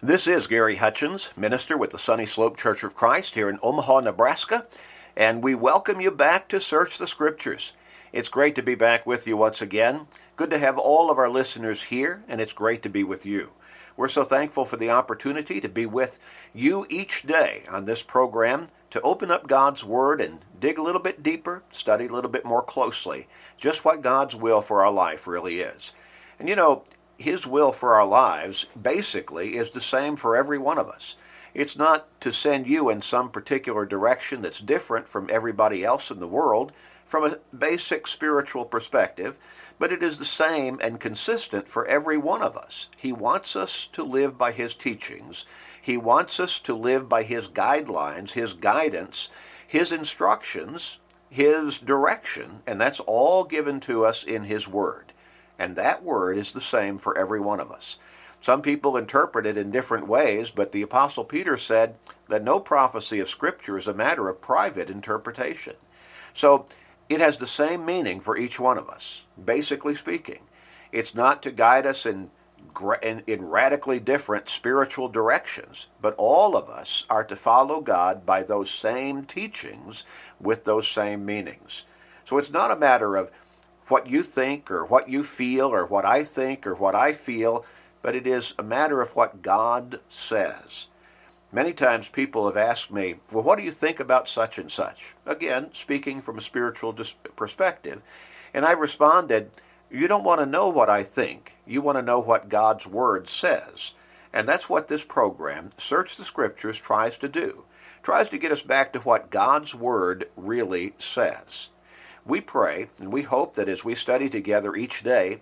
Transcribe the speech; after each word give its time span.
This 0.00 0.28
is 0.28 0.46
Gary 0.46 0.76
Hutchins, 0.76 1.32
minister 1.36 1.76
with 1.76 1.90
the 1.90 1.98
Sunny 1.98 2.24
Slope 2.24 2.56
Church 2.56 2.84
of 2.84 2.94
Christ 2.94 3.34
here 3.34 3.50
in 3.50 3.58
Omaha, 3.64 3.98
Nebraska, 3.98 4.68
and 5.16 5.42
we 5.42 5.56
welcome 5.56 6.00
you 6.00 6.12
back 6.12 6.46
to 6.50 6.60
Search 6.60 6.98
the 6.98 7.06
Scriptures. 7.08 7.72
It's 8.12 8.28
great 8.28 8.54
to 8.54 8.62
be 8.62 8.76
back 8.76 9.06
with 9.06 9.26
you 9.26 9.36
once 9.36 9.60
again. 9.60 10.06
Good 10.36 10.50
to 10.50 10.58
have 10.58 10.78
all 10.78 11.10
of 11.10 11.18
our 11.18 11.28
listeners 11.28 11.82
here, 11.82 12.22
and 12.28 12.40
it's 12.40 12.52
great 12.52 12.80
to 12.84 12.88
be 12.88 13.02
with 13.02 13.26
you. 13.26 13.50
We're 13.96 14.06
so 14.06 14.22
thankful 14.22 14.64
for 14.64 14.76
the 14.76 14.88
opportunity 14.88 15.60
to 15.60 15.68
be 15.68 15.84
with 15.84 16.20
you 16.54 16.86
each 16.88 17.22
day 17.22 17.64
on 17.68 17.86
this 17.86 18.04
program 18.04 18.68
to 18.90 19.00
open 19.00 19.32
up 19.32 19.48
God's 19.48 19.82
Word 19.82 20.20
and 20.20 20.38
dig 20.60 20.78
a 20.78 20.82
little 20.82 21.02
bit 21.02 21.24
deeper, 21.24 21.64
study 21.72 22.06
a 22.06 22.12
little 22.12 22.30
bit 22.30 22.44
more 22.44 22.62
closely 22.62 23.26
just 23.56 23.84
what 23.84 24.02
God's 24.02 24.36
will 24.36 24.62
for 24.62 24.84
our 24.84 24.92
life 24.92 25.26
really 25.26 25.58
is. 25.58 25.92
And 26.38 26.48
you 26.48 26.54
know, 26.54 26.84
his 27.18 27.46
will 27.46 27.72
for 27.72 27.94
our 27.94 28.06
lives 28.06 28.66
basically 28.80 29.56
is 29.56 29.70
the 29.70 29.80
same 29.80 30.16
for 30.16 30.36
every 30.36 30.56
one 30.56 30.78
of 30.78 30.88
us. 30.88 31.16
It's 31.52 31.76
not 31.76 32.06
to 32.20 32.32
send 32.32 32.68
you 32.68 32.88
in 32.88 33.02
some 33.02 33.30
particular 33.30 33.84
direction 33.84 34.40
that's 34.40 34.60
different 34.60 35.08
from 35.08 35.28
everybody 35.30 35.84
else 35.84 36.10
in 36.10 36.20
the 36.20 36.28
world 36.28 36.72
from 37.08 37.24
a 37.24 37.38
basic 37.56 38.06
spiritual 38.06 38.64
perspective, 38.64 39.38
but 39.78 39.90
it 39.90 40.02
is 40.02 40.18
the 40.18 40.24
same 40.24 40.78
and 40.82 41.00
consistent 41.00 41.66
for 41.66 41.86
every 41.86 42.18
one 42.18 42.42
of 42.42 42.56
us. 42.56 42.88
He 42.96 43.12
wants 43.12 43.56
us 43.56 43.88
to 43.92 44.04
live 44.04 44.36
by 44.36 44.52
his 44.52 44.74
teachings. 44.74 45.44
He 45.80 45.96
wants 45.96 46.38
us 46.38 46.58
to 46.60 46.74
live 46.74 47.08
by 47.08 47.22
his 47.22 47.48
guidelines, 47.48 48.32
his 48.32 48.52
guidance, 48.52 49.30
his 49.66 49.90
instructions, 49.90 50.98
his 51.30 51.78
direction, 51.78 52.60
and 52.66 52.80
that's 52.80 53.00
all 53.00 53.44
given 53.44 53.80
to 53.80 54.04
us 54.04 54.22
in 54.22 54.44
his 54.44 54.68
word. 54.68 55.07
And 55.58 55.76
that 55.76 56.02
word 56.02 56.38
is 56.38 56.52
the 56.52 56.60
same 56.60 56.98
for 56.98 57.16
every 57.18 57.40
one 57.40 57.60
of 57.60 57.70
us. 57.72 57.96
Some 58.40 58.62
people 58.62 58.96
interpret 58.96 59.46
it 59.46 59.56
in 59.56 59.70
different 59.70 60.06
ways, 60.06 60.50
but 60.50 60.72
the 60.72 60.82
Apostle 60.82 61.24
Peter 61.24 61.56
said 61.56 61.96
that 62.28 62.44
no 62.44 62.60
prophecy 62.60 63.18
of 63.18 63.28
Scripture 63.28 63.76
is 63.76 63.88
a 63.88 63.94
matter 63.94 64.28
of 64.28 64.40
private 64.40 64.90
interpretation. 64.90 65.74
So 66.34 66.66
it 67.08 67.20
has 67.20 67.38
the 67.38 67.46
same 67.46 67.84
meaning 67.84 68.20
for 68.20 68.36
each 68.36 68.60
one 68.60 68.78
of 68.78 68.88
us, 68.88 69.24
basically 69.42 69.96
speaking. 69.96 70.40
It's 70.92 71.14
not 71.14 71.42
to 71.42 71.50
guide 71.50 71.84
us 71.84 72.06
in, 72.06 72.30
in, 73.02 73.24
in 73.26 73.46
radically 73.46 73.98
different 73.98 74.48
spiritual 74.48 75.08
directions, 75.08 75.88
but 76.00 76.14
all 76.16 76.56
of 76.56 76.68
us 76.68 77.04
are 77.10 77.24
to 77.24 77.34
follow 77.34 77.80
God 77.80 78.24
by 78.24 78.44
those 78.44 78.70
same 78.70 79.24
teachings 79.24 80.04
with 80.40 80.64
those 80.64 80.86
same 80.86 81.26
meanings. 81.26 81.82
So 82.24 82.38
it's 82.38 82.50
not 82.50 82.70
a 82.70 82.76
matter 82.76 83.16
of 83.16 83.32
what 83.88 84.08
you 84.08 84.22
think 84.22 84.70
or 84.70 84.84
what 84.84 85.08
you 85.08 85.24
feel 85.24 85.66
or 85.66 85.84
what 85.84 86.04
I 86.04 86.24
think 86.24 86.66
or 86.66 86.74
what 86.74 86.94
I 86.94 87.12
feel, 87.12 87.64
but 88.02 88.14
it 88.14 88.26
is 88.26 88.54
a 88.58 88.62
matter 88.62 89.00
of 89.00 89.16
what 89.16 89.42
God 89.42 90.00
says. 90.08 90.86
Many 91.50 91.72
times 91.72 92.08
people 92.08 92.46
have 92.46 92.58
asked 92.58 92.90
me, 92.90 93.16
Well, 93.32 93.42
what 93.42 93.58
do 93.58 93.64
you 93.64 93.72
think 93.72 94.00
about 94.00 94.28
such 94.28 94.58
and 94.58 94.70
such? 94.70 95.14
Again, 95.24 95.70
speaking 95.72 96.20
from 96.20 96.36
a 96.36 96.42
spiritual 96.42 96.94
perspective. 97.36 98.02
And 98.52 98.66
I 98.66 98.72
responded, 98.72 99.50
You 99.90 100.08
don't 100.08 100.24
want 100.24 100.40
to 100.40 100.46
know 100.46 100.68
what 100.68 100.90
I 100.90 101.02
think. 101.02 101.54
You 101.66 101.80
want 101.80 101.96
to 101.96 102.02
know 102.02 102.20
what 102.20 102.50
God's 102.50 102.86
Word 102.86 103.28
says. 103.28 103.94
And 104.32 104.46
that's 104.46 104.68
what 104.68 104.88
this 104.88 105.04
program, 105.04 105.70
Search 105.78 106.16
the 106.16 106.24
Scriptures, 106.24 106.78
tries 106.78 107.16
to 107.18 107.28
do. 107.28 107.64
tries 108.02 108.28
to 108.28 108.38
get 108.38 108.52
us 108.52 108.62
back 108.62 108.92
to 108.92 109.00
what 109.00 109.30
God's 109.30 109.74
Word 109.74 110.28
really 110.36 110.92
says. 110.98 111.70
We 112.28 112.42
pray 112.42 112.90
and 112.98 113.10
we 113.10 113.22
hope 113.22 113.54
that 113.54 113.70
as 113.70 113.86
we 113.86 113.94
study 113.94 114.28
together 114.28 114.76
each 114.76 115.02
day 115.02 115.40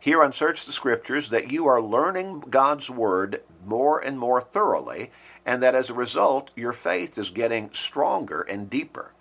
here 0.00 0.24
on 0.24 0.32
Search 0.32 0.64
the 0.64 0.72
Scriptures, 0.72 1.28
that 1.28 1.52
you 1.52 1.66
are 1.66 1.80
learning 1.80 2.44
God's 2.48 2.88
Word 2.88 3.42
more 3.66 4.00
and 4.00 4.18
more 4.18 4.40
thoroughly, 4.40 5.10
and 5.44 5.62
that 5.62 5.74
as 5.74 5.90
a 5.90 5.94
result, 5.94 6.50
your 6.56 6.72
faith 6.72 7.18
is 7.18 7.28
getting 7.28 7.70
stronger 7.72 8.40
and 8.40 8.70
deeper. 8.70 9.12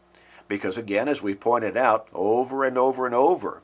Because 0.48 0.78
again, 0.78 1.10
as 1.10 1.22
we 1.22 1.36
pointed 1.36 1.76
out 1.76 2.08
over 2.14 2.64
and 2.64 2.78
over 2.78 3.06
and 3.06 3.14
over, 3.14 3.62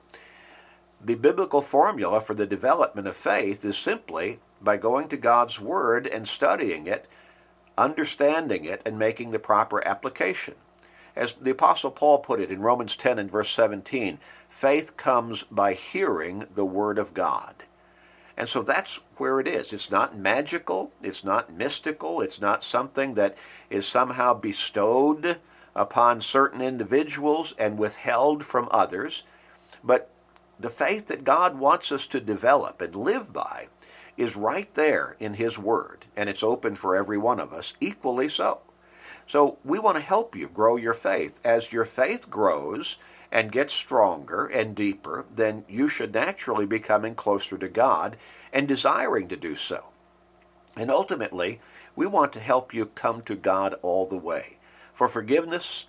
the 1.04 1.16
biblical 1.16 1.62
formula 1.62 2.20
for 2.20 2.34
the 2.34 2.46
development 2.46 3.08
of 3.08 3.16
faith 3.16 3.64
is 3.64 3.78
simply 3.78 4.40
by 4.62 4.76
going 4.76 5.08
to 5.08 5.18
God's 5.18 5.60
Word 5.62 6.06
and 6.06 6.28
studying 6.28 6.86
it, 6.86 7.08
understanding 7.78 8.66
it, 8.66 8.82
and 8.86 9.00
making 9.00 9.32
the 9.32 9.40
proper 9.40 9.88
application. 9.88 10.56
As 11.18 11.34
the 11.34 11.50
Apostle 11.50 11.90
Paul 11.90 12.20
put 12.20 12.40
it 12.40 12.52
in 12.52 12.62
Romans 12.62 12.96
10 12.96 13.18
and 13.18 13.32
verse 13.32 13.50
17, 13.50 14.20
faith 14.48 14.98
comes 14.98 15.44
by 15.46 15.74
hearing 15.74 16.46
the 16.54 16.66
Word 16.66 17.00
of 17.00 17.16
God. 17.16 17.56
And 18.38 18.48
so 18.48 18.62
that's 18.62 19.00
where 19.18 19.40
it 19.40 19.48
is. 19.48 19.74
It's 19.74 19.90
not 19.90 20.16
magical, 20.16 20.92
it's 21.02 21.24
not 21.24 21.52
mystical, 21.52 22.22
it's 22.22 22.40
not 22.40 22.64
something 22.64 23.16
that 23.16 23.36
is 23.72 23.88
somehow 23.88 24.36
bestowed 24.36 25.40
upon 25.76 26.22
certain 26.22 26.62
individuals 26.62 27.56
and 27.58 27.80
withheld 27.80 28.46
from 28.46 28.68
others. 28.70 29.24
But 29.84 30.12
the 30.60 30.70
faith 30.70 31.08
that 31.08 31.24
God 31.24 31.58
wants 31.58 31.92
us 31.92 32.06
to 32.08 32.20
develop 32.20 32.80
and 32.80 32.96
live 32.96 33.34
by 33.34 33.70
is 34.18 34.36
right 34.36 34.72
there 34.76 35.16
in 35.20 35.34
His 35.34 35.58
Word, 35.58 36.06
and 36.16 36.30
it's 36.30 36.44
open 36.44 36.76
for 36.76 36.96
every 36.96 37.18
one 37.18 37.40
of 37.40 37.54
us, 37.54 37.74
equally 37.82 38.30
so. 38.30 38.62
So 39.28 39.58
we 39.64 39.78
want 39.78 39.98
to 39.98 40.04
help 40.04 40.36
you 40.36 40.48
grow 40.48 40.78
your 40.78 40.94
faith. 40.94 41.40
As 41.44 41.74
your 41.74 41.86
faith 41.86 42.30
grows 42.30 42.98
and 43.32 43.52
gets 43.52 43.74
stronger 43.74 44.46
and 44.46 44.74
deeper, 44.74 45.26
then 45.34 45.66
you 45.68 45.90
should 45.90 46.14
naturally 46.14 46.66
be 46.66 46.80
coming 46.80 47.14
closer 47.14 47.58
to 47.58 47.68
God 47.68 48.18
and 48.54 48.68
desiring 48.68 49.28
to 49.28 49.36
do 49.36 49.56
so. 49.56 49.86
And 50.78 50.90
ultimately, 50.90 51.60
we 51.96 52.08
want 52.08 52.32
to 52.34 52.40
help 52.40 52.74
you 52.74 52.86
come 52.86 53.22
to 53.24 53.36
God 53.36 53.76
all 53.82 54.06
the 54.06 54.18
way 54.18 54.58
for 54.94 55.08
forgiveness 55.08 55.86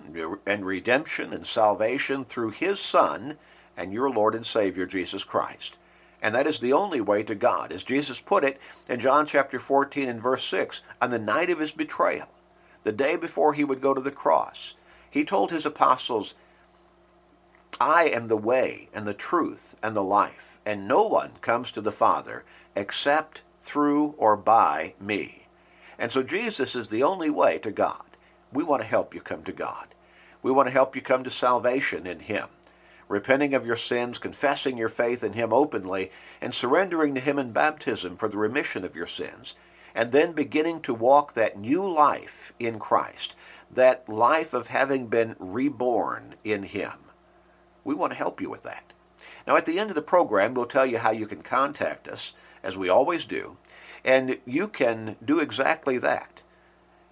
and 0.46 0.66
redemption 0.66 1.32
and 1.32 1.46
salvation 1.46 2.24
through 2.24 2.50
His 2.50 2.80
Son 2.80 3.38
and 3.76 3.92
your 3.92 4.10
Lord 4.10 4.34
and 4.34 4.44
Savior, 4.44 4.84
Jesus 4.84 5.24
Christ. 5.24 5.78
And 6.20 6.34
that 6.34 6.46
is 6.46 6.58
the 6.58 6.72
only 6.72 7.00
way 7.00 7.22
to 7.22 7.34
God. 7.34 7.72
As 7.72 7.84
Jesus 7.84 8.20
put 8.20 8.44
it 8.44 8.60
in 8.88 8.98
John 8.98 9.24
chapter 9.24 9.58
14 9.58 10.08
and 10.08 10.20
verse 10.20 10.44
6, 10.44 10.82
on 11.00 11.10
the 11.10 11.18
night 11.18 11.48
of 11.48 11.60
his 11.60 11.72
betrayal, 11.72 12.28
the 12.84 12.92
day 12.92 13.16
before 13.16 13.54
he 13.54 13.64
would 13.64 13.80
go 13.80 13.94
to 13.94 14.00
the 14.00 14.10
cross, 14.10 14.74
he 15.10 15.24
told 15.24 15.50
his 15.50 15.66
apostles, 15.66 16.34
I 17.80 18.04
am 18.04 18.26
the 18.26 18.36
way 18.36 18.88
and 18.92 19.06
the 19.06 19.14
truth 19.14 19.76
and 19.82 19.94
the 19.96 20.02
life, 20.02 20.58
and 20.66 20.88
no 20.88 21.06
one 21.06 21.32
comes 21.40 21.70
to 21.72 21.80
the 21.80 21.92
Father 21.92 22.44
except 22.74 23.42
through 23.60 24.14
or 24.18 24.36
by 24.36 24.94
me. 25.00 25.46
And 25.98 26.12
so 26.12 26.22
Jesus 26.22 26.74
is 26.74 26.88
the 26.88 27.02
only 27.02 27.30
way 27.30 27.58
to 27.58 27.70
God. 27.70 28.04
We 28.52 28.64
want 28.64 28.82
to 28.82 28.88
help 28.88 29.14
you 29.14 29.20
come 29.20 29.42
to 29.44 29.52
God. 29.52 29.88
We 30.42 30.52
want 30.52 30.68
to 30.68 30.72
help 30.72 30.94
you 30.94 31.02
come 31.02 31.24
to 31.24 31.30
salvation 31.30 32.06
in 32.06 32.20
Him, 32.20 32.48
repenting 33.08 33.54
of 33.54 33.66
your 33.66 33.76
sins, 33.76 34.18
confessing 34.18 34.78
your 34.78 34.88
faith 34.88 35.24
in 35.24 35.32
Him 35.32 35.52
openly, 35.52 36.10
and 36.40 36.54
surrendering 36.54 37.14
to 37.14 37.20
Him 37.20 37.38
in 37.38 37.52
baptism 37.52 38.16
for 38.16 38.28
the 38.28 38.38
remission 38.38 38.84
of 38.84 38.96
your 38.96 39.06
sins 39.06 39.54
and 39.94 40.12
then 40.12 40.32
beginning 40.32 40.80
to 40.82 40.94
walk 40.94 41.34
that 41.34 41.58
new 41.58 41.88
life 41.88 42.52
in 42.58 42.78
Christ, 42.78 43.34
that 43.70 44.08
life 44.08 44.54
of 44.54 44.68
having 44.68 45.06
been 45.06 45.36
reborn 45.38 46.34
in 46.44 46.64
Him. 46.64 46.92
We 47.84 47.94
want 47.94 48.12
to 48.12 48.18
help 48.18 48.40
you 48.40 48.50
with 48.50 48.62
that. 48.64 48.92
Now, 49.46 49.56
at 49.56 49.66
the 49.66 49.78
end 49.78 49.90
of 49.90 49.94
the 49.94 50.02
program, 50.02 50.54
we'll 50.54 50.66
tell 50.66 50.86
you 50.86 50.98
how 50.98 51.10
you 51.10 51.26
can 51.26 51.42
contact 51.42 52.06
us, 52.06 52.34
as 52.62 52.76
we 52.76 52.88
always 52.88 53.24
do, 53.24 53.56
and 54.04 54.38
you 54.44 54.68
can 54.68 55.16
do 55.24 55.40
exactly 55.40 55.98
that. 55.98 56.42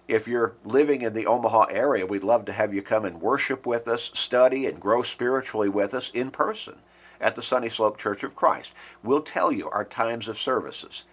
If 0.07 0.27
you're 0.27 0.55
living 0.63 1.01
in 1.01 1.13
the 1.13 1.25
Omaha 1.25 1.65
area, 1.69 2.05
we'd 2.05 2.23
love 2.23 2.45
to 2.45 2.53
have 2.53 2.73
you 2.73 2.81
come 2.81 3.05
and 3.05 3.21
worship 3.21 3.65
with 3.65 3.87
us, 3.87 4.09
study, 4.13 4.65
and 4.65 4.79
grow 4.79 5.01
spiritually 5.01 5.67
with 5.67 5.93
us 5.93 6.09
in 6.11 6.31
person 6.31 6.75
at 7.19 7.35
the 7.35 7.41
Sunny 7.41 7.69
Slope 7.69 7.97
Church 7.97 8.23
of 8.23 8.35
Christ. 8.35 8.71
We'll 9.03 9.21
tell 9.21 9.51
you 9.51 9.69
our 9.69 9.83
times 9.83 10.27
of 10.27 10.37
services. 10.37 11.03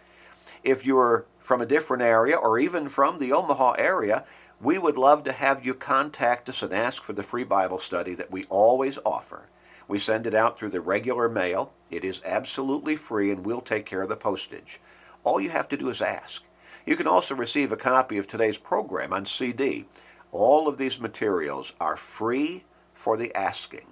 If 0.62 0.84
you're 0.84 1.26
from 1.44 1.60
a 1.60 1.66
different 1.66 2.03
area 2.03 2.34
or 2.34 2.59
even 2.59 2.88
from 2.88 3.18
the 3.18 3.30
Omaha 3.30 3.72
area, 3.72 4.24
we 4.63 4.78
would 4.78 4.97
love 4.97 5.24
to 5.24 5.33
have 5.33 5.63
you 5.63 5.74
contact 5.74 6.48
us 6.48 6.63
and 6.63 6.72
ask 6.72 7.03
for 7.03 7.13
the 7.13 7.22
free 7.22 7.45
Bible 7.45 7.78
study 7.78 8.15
that 8.15 8.30
we 8.30 8.45
always 8.45 8.98
offer. 9.04 9.42
We 9.86 9.98
send 9.98 10.27
it 10.27 10.34
out 10.34 10.57
through 10.57 10.71
the 10.71 10.80
regular 10.80 11.28
mail. 11.28 11.74
It 11.91 12.03
is 12.03 12.22
absolutely 12.24 12.97
free 12.97 13.30
and 13.30 13.45
we'll 13.45 13.60
take 13.60 13.84
care 13.84 14.01
of 14.01 14.09
the 14.09 14.16
postage. 14.16 14.80
All 15.22 15.39
you 15.39 15.51
have 15.51 15.68
to 15.68 15.77
do 15.77 15.91
is 15.91 16.01
ask. 16.01 16.45
You 16.86 16.97
can 16.97 17.07
also 17.07 17.34
receive 17.34 17.72
a 17.72 17.77
copy 17.77 18.16
of 18.16 18.27
today's 18.27 18.57
program 18.57 19.13
on 19.13 19.27
CD. 19.27 19.84
All 20.33 20.66
of 20.66 20.78
these 20.78 20.98
materials 20.98 21.74
are 21.78 21.97
free 21.97 22.65
for 22.95 23.18
the 23.18 23.34
asking. 23.34 23.89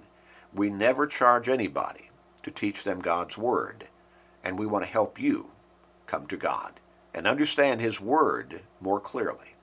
We 0.55 0.71
never 0.71 1.05
charge 1.05 1.47
anybody 1.47 2.09
to 2.41 2.49
teach 2.49 2.83
them 2.83 2.99
God's 2.99 3.37
Word, 3.37 3.89
and 4.43 4.57
we 4.57 4.65
want 4.65 4.85
to 4.85 4.91
help 4.91 5.19
you 5.19 5.51
come 6.07 6.25
to 6.27 6.37
God 6.37 6.79
and 7.13 7.27
understand 7.27 7.81
His 7.81 8.01
Word 8.01 8.61
more 8.81 8.99
clearly. 8.99 9.55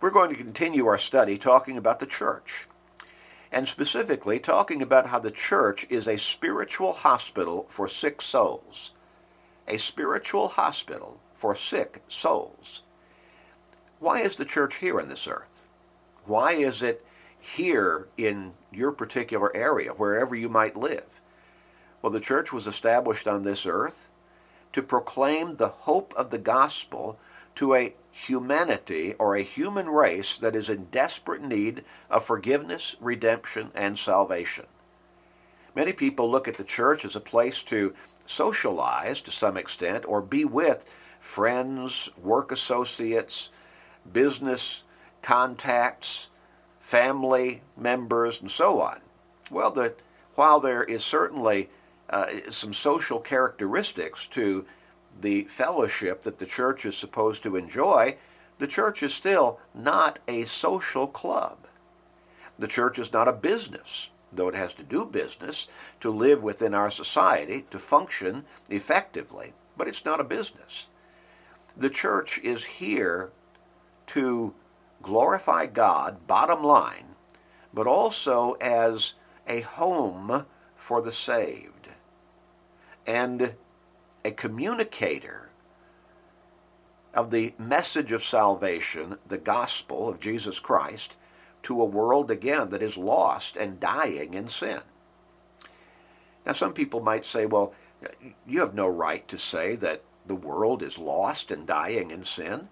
We're 0.00 0.10
going 0.10 0.30
to 0.30 0.36
continue 0.36 0.86
our 0.86 0.98
study 0.98 1.38
talking 1.38 1.76
about 1.76 1.98
the 1.98 2.06
church, 2.06 2.66
and 3.50 3.66
specifically 3.66 4.38
talking 4.38 4.82
about 4.82 5.06
how 5.06 5.18
the 5.18 5.30
church 5.30 5.86
is 5.88 6.06
a 6.06 6.18
spiritual 6.18 6.92
hospital 6.92 7.66
for 7.68 7.88
sick 7.88 8.20
souls. 8.20 8.92
A 9.66 9.78
spiritual 9.78 10.48
hospital 10.48 11.20
for 11.34 11.54
sick 11.54 12.02
souls. 12.08 12.82
Why 13.98 14.20
is 14.20 14.36
the 14.36 14.44
church 14.44 14.76
here 14.76 15.00
on 15.00 15.08
this 15.08 15.26
earth? 15.26 15.64
Why 16.24 16.52
is 16.52 16.82
it 16.82 17.04
here 17.38 18.08
in 18.16 18.52
your 18.70 18.92
particular 18.92 19.54
area, 19.56 19.92
wherever 19.92 20.34
you 20.34 20.48
might 20.48 20.76
live? 20.76 21.20
Well, 22.02 22.12
the 22.12 22.20
church 22.20 22.52
was 22.52 22.66
established 22.66 23.26
on 23.26 23.42
this 23.42 23.66
earth 23.66 24.08
to 24.72 24.82
proclaim 24.82 25.56
the 25.56 25.68
hope 25.68 26.12
of 26.16 26.30
the 26.30 26.38
gospel 26.38 27.18
to 27.54 27.74
a 27.74 27.94
humanity 28.10 29.14
or 29.18 29.34
a 29.34 29.42
human 29.42 29.88
race 29.88 30.36
that 30.38 30.56
is 30.56 30.68
in 30.68 30.84
desperate 30.86 31.42
need 31.42 31.84
of 32.10 32.24
forgiveness, 32.24 32.96
redemption, 33.00 33.70
and 33.74 33.98
salvation. 33.98 34.66
Many 35.74 35.92
people 35.92 36.30
look 36.30 36.48
at 36.48 36.56
the 36.56 36.64
church 36.64 37.04
as 37.04 37.14
a 37.14 37.20
place 37.20 37.62
to 37.64 37.94
socialize 38.26 39.20
to 39.22 39.30
some 39.30 39.56
extent 39.56 40.04
or 40.06 40.20
be 40.20 40.44
with 40.44 40.84
friends, 41.20 42.10
work 42.20 42.50
associates, 42.50 43.50
business 44.12 44.82
contacts, 45.22 46.28
family 46.80 47.62
members, 47.76 48.40
and 48.40 48.50
so 48.50 48.80
on. 48.80 49.00
Well, 49.50 49.70
the, 49.70 49.94
while 50.34 50.60
there 50.60 50.84
is 50.84 51.04
certainly 51.04 51.68
uh, 52.10 52.26
some 52.50 52.72
social 52.72 53.20
characteristics 53.20 54.26
to 54.28 54.64
the 55.20 55.44
fellowship 55.44 56.22
that 56.22 56.38
the 56.38 56.46
church 56.46 56.86
is 56.86 56.96
supposed 56.96 57.42
to 57.42 57.56
enjoy, 57.56 58.16
the 58.58 58.66
church 58.66 59.02
is 59.02 59.14
still 59.14 59.60
not 59.74 60.18
a 60.26 60.44
social 60.44 61.06
club. 61.06 61.58
The 62.58 62.66
church 62.66 62.98
is 62.98 63.12
not 63.12 63.28
a 63.28 63.32
business, 63.32 64.10
though 64.32 64.48
it 64.48 64.54
has 64.54 64.74
to 64.74 64.82
do 64.82 65.04
business 65.04 65.68
to 66.00 66.10
live 66.10 66.42
within 66.42 66.74
our 66.74 66.90
society, 66.90 67.66
to 67.70 67.78
function 67.78 68.44
effectively, 68.68 69.52
but 69.76 69.88
it's 69.88 70.04
not 70.04 70.20
a 70.20 70.24
business. 70.24 70.86
The 71.76 71.90
church 71.90 72.38
is 72.40 72.64
here 72.64 73.30
to 74.08 74.54
glorify 75.02 75.66
God, 75.66 76.26
bottom 76.26 76.64
line, 76.64 77.14
but 77.72 77.86
also 77.86 78.54
as 78.54 79.14
a 79.46 79.60
home 79.60 80.46
for 80.74 81.00
the 81.00 81.12
saved 81.12 81.77
and 83.08 83.54
a 84.22 84.30
communicator 84.30 85.48
of 87.14 87.30
the 87.30 87.54
message 87.58 88.12
of 88.12 88.22
salvation, 88.22 89.16
the 89.26 89.38
gospel 89.38 90.10
of 90.10 90.20
Jesus 90.20 90.60
Christ, 90.60 91.16
to 91.62 91.80
a 91.80 91.86
world 91.86 92.30
again 92.30 92.68
that 92.68 92.82
is 92.82 92.98
lost 92.98 93.56
and 93.56 93.80
dying 93.80 94.34
in 94.34 94.46
sin. 94.46 94.80
Now, 96.44 96.52
some 96.52 96.74
people 96.74 97.00
might 97.00 97.24
say, 97.24 97.46
well, 97.46 97.72
you 98.46 98.60
have 98.60 98.74
no 98.74 98.86
right 98.86 99.26
to 99.28 99.38
say 99.38 99.74
that 99.76 100.02
the 100.26 100.34
world 100.34 100.82
is 100.82 100.98
lost 100.98 101.50
and 101.50 101.66
dying 101.66 102.10
in 102.10 102.24
sin. 102.24 102.68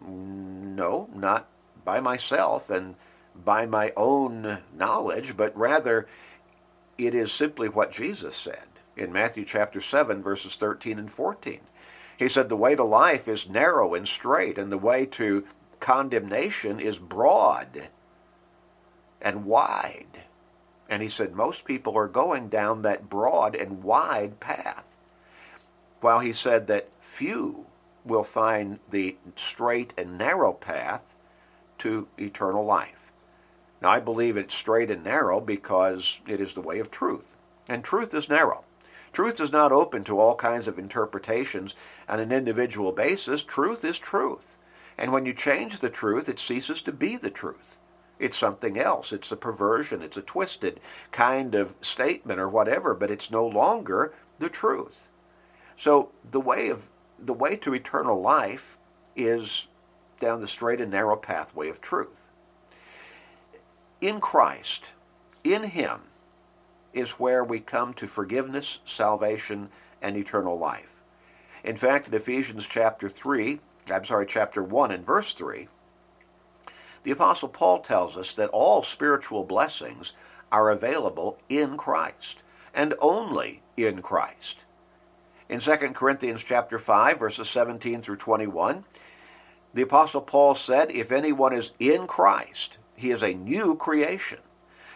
No, 0.00 1.10
not 1.14 1.48
by 1.84 2.00
myself 2.00 2.70
and 2.70 2.96
by 3.44 3.66
my 3.66 3.92
own 3.94 4.60
knowledge, 4.74 5.36
but 5.36 5.54
rather 5.56 6.08
it 6.96 7.14
is 7.14 7.30
simply 7.30 7.68
what 7.68 7.92
Jesus 7.92 8.34
said 8.34 8.73
in 8.96 9.12
Matthew 9.12 9.44
chapter 9.44 9.80
7, 9.80 10.22
verses 10.22 10.56
13 10.56 10.98
and 10.98 11.10
14. 11.10 11.60
He 12.16 12.28
said, 12.28 12.48
The 12.48 12.56
way 12.56 12.74
to 12.76 12.84
life 12.84 13.28
is 13.28 13.48
narrow 13.48 13.94
and 13.94 14.06
straight, 14.06 14.58
and 14.58 14.70
the 14.70 14.78
way 14.78 15.06
to 15.06 15.44
condemnation 15.80 16.80
is 16.80 16.98
broad 16.98 17.88
and 19.20 19.44
wide. 19.44 20.22
And 20.88 21.02
he 21.02 21.08
said, 21.08 21.34
Most 21.34 21.64
people 21.64 21.96
are 21.96 22.08
going 22.08 22.48
down 22.48 22.82
that 22.82 23.08
broad 23.08 23.56
and 23.56 23.82
wide 23.82 24.38
path. 24.40 24.96
While 26.00 26.20
he 26.20 26.32
said 26.32 26.66
that 26.66 26.90
few 27.00 27.66
will 28.04 28.24
find 28.24 28.78
the 28.90 29.16
straight 29.34 29.94
and 29.96 30.18
narrow 30.18 30.52
path 30.52 31.16
to 31.78 32.06
eternal 32.18 32.64
life. 32.64 33.12
Now, 33.80 33.90
I 33.90 34.00
believe 34.00 34.36
it's 34.36 34.54
straight 34.54 34.90
and 34.90 35.04
narrow 35.04 35.40
because 35.40 36.20
it 36.26 36.40
is 36.40 36.54
the 36.54 36.60
way 36.60 36.78
of 36.78 36.90
truth. 36.90 37.36
And 37.68 37.82
truth 37.82 38.14
is 38.14 38.28
narrow. 38.28 38.64
Truth 39.14 39.40
is 39.40 39.52
not 39.52 39.70
open 39.70 40.02
to 40.04 40.18
all 40.18 40.34
kinds 40.34 40.66
of 40.66 40.76
interpretations 40.76 41.76
on 42.08 42.18
an 42.18 42.32
individual 42.32 42.90
basis. 42.90 43.44
Truth 43.44 43.84
is 43.84 43.96
truth. 43.96 44.58
And 44.98 45.12
when 45.12 45.24
you 45.24 45.32
change 45.32 45.78
the 45.78 45.88
truth, 45.88 46.28
it 46.28 46.40
ceases 46.40 46.82
to 46.82 46.92
be 46.92 47.16
the 47.16 47.30
truth. 47.30 47.78
It's 48.18 48.36
something 48.36 48.76
else. 48.76 49.12
It's 49.12 49.30
a 49.30 49.36
perversion. 49.36 50.02
It's 50.02 50.16
a 50.16 50.22
twisted 50.22 50.80
kind 51.12 51.54
of 51.54 51.76
statement 51.80 52.40
or 52.40 52.48
whatever, 52.48 52.92
but 52.92 53.10
it's 53.10 53.30
no 53.30 53.46
longer 53.46 54.12
the 54.40 54.48
truth. 54.48 55.10
So 55.76 56.10
the 56.28 56.40
way 56.40 56.68
of 56.68 56.90
the 57.16 57.32
way 57.32 57.54
to 57.56 57.72
eternal 57.72 58.20
life 58.20 58.78
is 59.14 59.68
down 60.18 60.40
the 60.40 60.48
straight 60.48 60.80
and 60.80 60.90
narrow 60.90 61.16
pathway 61.16 61.68
of 61.68 61.80
truth. 61.80 62.30
In 64.00 64.20
Christ, 64.20 64.92
in 65.44 65.62
Him, 65.62 66.00
is 66.94 67.12
where 67.12 67.44
we 67.44 67.60
come 67.60 67.92
to 67.94 68.06
forgiveness, 68.06 68.78
salvation, 68.84 69.68
and 70.00 70.16
eternal 70.16 70.58
life. 70.58 71.00
In 71.62 71.76
fact, 71.76 72.08
in 72.08 72.14
Ephesians 72.14 72.66
chapter 72.66 73.08
3, 73.08 73.60
I'm 73.92 74.04
sorry, 74.04 74.26
chapter 74.26 74.62
1 74.62 74.90
and 74.90 75.04
verse 75.04 75.32
3, 75.32 75.68
the 77.02 77.10
Apostle 77.10 77.48
Paul 77.48 77.80
tells 77.80 78.16
us 78.16 78.32
that 78.34 78.50
all 78.50 78.82
spiritual 78.82 79.44
blessings 79.44 80.12
are 80.50 80.70
available 80.70 81.38
in 81.48 81.76
Christ, 81.76 82.42
and 82.72 82.94
only 83.00 83.62
in 83.76 84.02
Christ. 84.02 84.64
In 85.48 85.60
2 85.60 85.76
Corinthians 85.92 86.42
chapter 86.42 86.78
5, 86.78 87.18
verses 87.18 87.48
17 87.50 88.00
through 88.00 88.16
21, 88.16 88.84
the 89.74 89.82
Apostle 89.82 90.22
Paul 90.22 90.54
said, 90.54 90.90
If 90.90 91.12
anyone 91.12 91.52
is 91.52 91.72
in 91.78 92.06
Christ, 92.06 92.78
he 92.94 93.10
is 93.10 93.22
a 93.22 93.34
new 93.34 93.74
creation. 93.76 94.38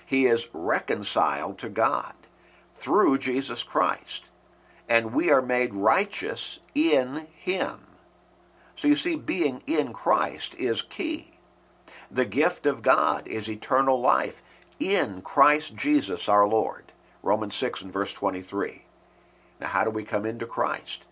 He 0.09 0.25
is 0.25 0.49
reconciled 0.55 1.59
to 1.59 1.69
God 1.69 2.15
through 2.73 3.19
Jesus 3.19 3.63
Christ, 3.63 4.31
and 4.89 5.13
we 5.13 5.31
are 5.31 5.43
made 5.43 5.75
righteous 5.75 6.61
in 6.75 7.27
him. 7.37 7.81
So 8.75 8.89
you 8.89 8.97
see, 8.97 9.17
being 9.17 9.61
in 9.67 9.93
Christ 9.93 10.55
is 10.55 10.81
key. 10.81 11.33
The 12.11 12.25
gift 12.25 12.65
of 12.65 12.81
God 12.81 13.29
is 13.29 13.51
eternal 13.51 14.01
life 14.01 14.41
in 14.81 15.21
Christ 15.21 15.77
Jesus 15.77 16.27
our 16.27 16.49
Lord. 16.49 16.91
Romans 17.23 17.55
6 17.57 17.83
and 17.83 17.93
verse 17.93 18.15
23. 18.15 18.87
Now, 19.61 19.67
how 19.67 19.85
do 19.85 19.91
we 19.91 20.05
come 20.05 20.25
into 20.25 20.47
Christ? 20.47 21.05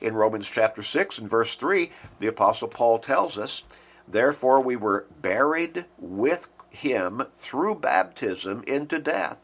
In 0.00 0.14
Romans 0.14 0.48
chapter 0.48 0.82
6 0.82 1.18
and 1.18 1.28
verse 1.28 1.54
3, 1.54 1.90
the 2.18 2.28
Apostle 2.28 2.68
Paul 2.68 2.98
tells 2.98 3.36
us, 3.36 3.64
Therefore 4.10 4.62
we 4.62 4.74
were 4.74 5.04
buried 5.20 5.84
with 5.98 6.48
him 6.78 7.22
through 7.34 7.76
baptism 7.76 8.62
into 8.66 8.98
death, 8.98 9.38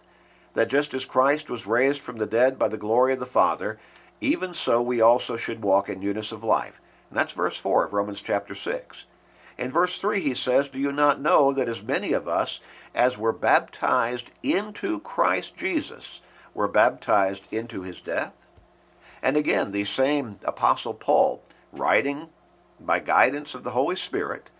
that 0.54 0.68
just 0.68 0.94
as 0.94 1.04
Christ 1.04 1.50
was 1.50 1.66
raised 1.66 2.00
from 2.02 2.18
the 2.18 2.26
dead 2.26 2.58
by 2.58 2.68
the 2.68 2.76
glory 2.76 3.12
of 3.12 3.18
the 3.18 3.26
Father, 3.26 3.78
even 4.20 4.54
so 4.54 4.80
we 4.80 5.00
also 5.00 5.36
should 5.36 5.62
walk 5.62 5.88
in 5.88 6.00
newness 6.00 6.32
of 6.32 6.44
life. 6.44 6.80
And 7.10 7.18
that's 7.18 7.32
verse 7.32 7.58
4 7.58 7.86
of 7.86 7.92
Romans 7.92 8.22
chapter 8.22 8.54
6. 8.54 9.04
In 9.56 9.70
verse 9.70 9.98
3, 9.98 10.20
he 10.20 10.34
says, 10.34 10.68
Do 10.68 10.78
you 10.78 10.92
not 10.92 11.20
know 11.20 11.52
that 11.52 11.68
as 11.68 11.82
many 11.82 12.12
of 12.12 12.26
us 12.26 12.60
as 12.94 13.18
were 13.18 13.32
baptized 13.32 14.30
into 14.42 15.00
Christ 15.00 15.56
Jesus 15.56 16.20
were 16.54 16.68
baptized 16.68 17.44
into 17.52 17.82
his 17.82 18.00
death? 18.00 18.46
And 19.22 19.36
again, 19.36 19.72
the 19.72 19.84
same 19.84 20.38
Apostle 20.44 20.94
Paul, 20.94 21.42
writing 21.72 22.28
by 22.80 22.98
guidance 22.98 23.54
of 23.54 23.62
the 23.62 23.70
Holy 23.70 23.96
Spirit, 23.96 24.50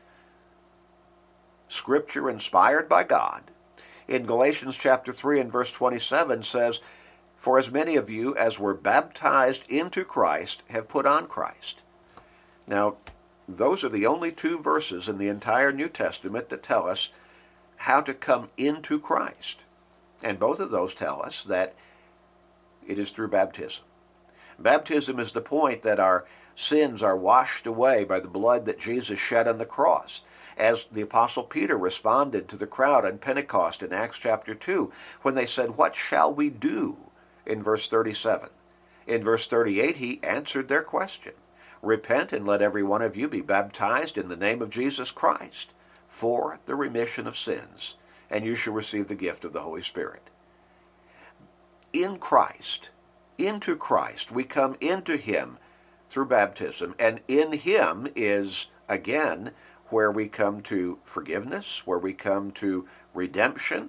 scripture 1.69 2.31
inspired 2.31 2.89
by 2.89 3.05
God, 3.05 3.45
in 4.07 4.27
Galatians 4.27 4.77
chapter 4.77 5.13
3 5.13 5.41
and 5.41 5.53
verse 5.53 5.73
27 5.73 6.43
says, 6.43 6.81
For 7.37 7.59
as 7.59 7.71
many 7.71 7.97
of 7.97 8.11
you 8.11 8.37
as 8.37 8.59
were 8.59 8.75
baptized 8.75 9.71
into 9.71 10.05
Christ 10.05 10.63
have 10.71 10.89
put 10.89 11.07
on 11.07 11.27
Christ. 11.27 11.83
Now, 12.67 12.97
those 13.49 13.85
are 13.85 13.89
the 13.89 14.07
only 14.07 14.33
two 14.33 14.59
verses 14.59 15.09
in 15.09 15.19
the 15.19 15.29
entire 15.29 15.73
New 15.73 15.89
Testament 15.89 16.49
that 16.49 16.63
tell 16.63 16.89
us 16.89 17.11
how 17.77 18.01
to 18.03 18.15
come 18.15 18.51
into 18.57 18.99
Christ. 18.99 19.61
And 20.23 20.39
both 20.39 20.61
of 20.61 20.71
those 20.71 20.95
tell 20.95 21.23
us 21.23 21.45
that 21.45 21.75
it 22.87 22.99
is 22.99 23.11
through 23.11 23.29
baptism. 23.29 23.85
Baptism 24.59 25.19
is 25.19 25.33
the 25.33 25.41
point 25.41 25.83
that 25.83 25.99
our 25.99 26.25
sins 26.55 27.03
are 27.03 27.17
washed 27.17 27.67
away 27.67 28.05
by 28.05 28.21
the 28.21 28.29
blood 28.29 28.67
that 28.67 28.79
Jesus 28.79 29.19
shed 29.19 29.49
on 29.49 29.59
the 29.59 29.67
cross. 29.67 30.21
As 30.57 30.85
the 30.85 31.03
Apostle 31.03 31.45
Peter 31.45 31.77
responded 31.77 32.49
to 32.49 32.57
the 32.57 32.67
crowd 32.67 33.05
on 33.05 33.19
Pentecost 33.19 33.83
in 33.83 33.93
Acts 33.93 34.19
chapter 34.19 34.55
2, 34.55 34.93
when 35.23 35.35
they 35.35 35.47
said, 35.47 35.77
What 35.77 35.95
shall 35.95 36.33
we 36.33 36.51
do? 36.51 37.11
in 37.47 37.63
verse 37.63 37.87
37. 37.87 38.49
In 39.07 39.23
verse 39.23 39.47
38, 39.47 39.99
he 39.99 40.21
answered 40.23 40.69
their 40.69 40.83
question 40.83 41.35
Repent 41.83 42.33
and 42.33 42.47
let 42.47 42.63
every 42.63 42.83
one 42.83 43.03
of 43.03 43.17
you 43.17 43.29
be 43.29 43.43
baptized 43.43 44.17
in 44.17 44.29
the 44.29 44.37
name 44.37 44.63
of 44.63 44.71
Jesus 44.71 45.11
Christ 45.11 45.73
for 46.09 46.59
the 46.65 46.75
remission 46.75 47.27
of 47.27 47.37
sins, 47.37 47.97
and 48.31 48.45
you 48.47 48.55
shall 48.55 48.73
receive 48.73 49.09
the 49.09 49.15
gift 49.15 49.45
of 49.45 49.53
the 49.53 49.61
Holy 49.61 49.83
Spirit. 49.83 50.31
In 51.93 52.17
Christ, 52.19 52.91
into 53.37 53.77
Christ, 53.77 54.33
we 54.33 54.45
come 54.45 54.77
into 54.81 55.17
Him 55.19 55.59
through 56.15 56.27
baptism. 56.27 56.95
And 56.99 57.21
in 57.27 57.53
him 57.53 58.07
is, 58.15 58.69
again, 58.89 59.51
where 59.95 60.11
we 60.11 60.27
come 60.27 60.61
to 60.61 60.99
forgiveness, 61.05 61.87
where 61.87 62.01
we 62.01 62.13
come 62.13 62.51
to 62.51 62.85
redemption, 63.15 63.89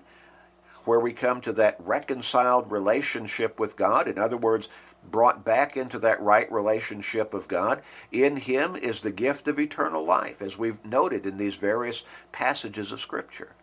where 0.84 1.00
we 1.00 1.12
come 1.12 1.42
to 1.42 1.52
that 1.52 1.76
reconciled 1.80 2.72
relationship 2.72 3.60
with 3.60 3.76
God. 3.76 4.08
In 4.08 4.20
other 4.20 4.38
words, 4.38 4.70
brought 5.10 5.44
back 5.44 5.76
into 5.76 5.98
that 5.98 6.22
right 6.22 6.50
relationship 6.52 7.34
of 7.34 7.48
God. 7.48 7.82
In 8.12 8.38
him 8.38 8.76
is 8.76 9.02
the 9.02 9.12
gift 9.12 9.48
of 9.48 9.60
eternal 9.60 10.06
life, 10.06 10.44
as 10.44 10.60
we've 10.60 10.86
noted 10.86 11.26
in 11.26 11.38
these 11.38 11.56
various 11.56 12.04
passages 12.32 12.92
of 12.92 13.00
Scripture. 13.00 13.54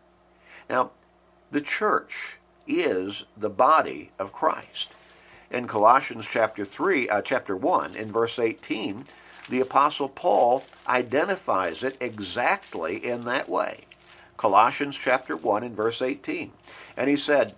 Now, 0.68 0.90
the 1.52 1.60
church 1.60 2.38
is 2.66 3.24
the 3.36 3.50
body 3.50 4.10
of 4.18 4.32
Christ. 4.32 4.96
In 5.48 5.68
Colossians 5.68 6.26
chapter 6.28 6.64
3, 6.64 7.08
uh, 7.08 7.22
chapter 7.22 7.56
1, 7.56 7.94
in 7.94 8.10
verse 8.10 8.40
18, 8.40 9.04
the 9.52 9.60
apostle 9.60 10.08
Paul 10.08 10.64
identifies 10.88 11.82
it 11.82 11.98
exactly 12.00 12.96
in 12.96 13.26
that 13.26 13.50
way. 13.50 13.82
Colossians 14.38 14.96
chapter 14.96 15.36
1 15.36 15.62
in 15.62 15.74
verse 15.74 16.00
18. 16.00 16.52
And 16.96 17.10
he 17.10 17.18
said, 17.18 17.54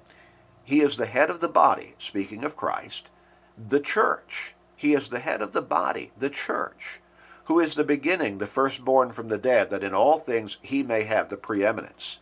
He 0.64 0.80
is 0.80 0.96
the 0.96 1.06
head 1.06 1.30
of 1.30 1.38
the 1.38 1.48
body, 1.48 1.94
speaking 2.00 2.42
of 2.42 2.56
Christ, 2.56 3.10
the 3.56 3.78
church. 3.78 4.56
He 4.74 4.92
is 4.92 5.06
the 5.06 5.20
head 5.20 5.40
of 5.40 5.52
the 5.52 5.62
body, 5.62 6.10
the 6.18 6.30
church, 6.30 7.00
who 7.44 7.60
is 7.60 7.76
the 7.76 7.84
beginning, 7.84 8.38
the 8.38 8.48
firstborn 8.48 9.12
from 9.12 9.28
the 9.28 9.38
dead, 9.38 9.70
that 9.70 9.84
in 9.84 9.94
all 9.94 10.18
things 10.18 10.56
he 10.62 10.82
may 10.82 11.04
have 11.04 11.28
the 11.28 11.36
preeminence. 11.36 12.18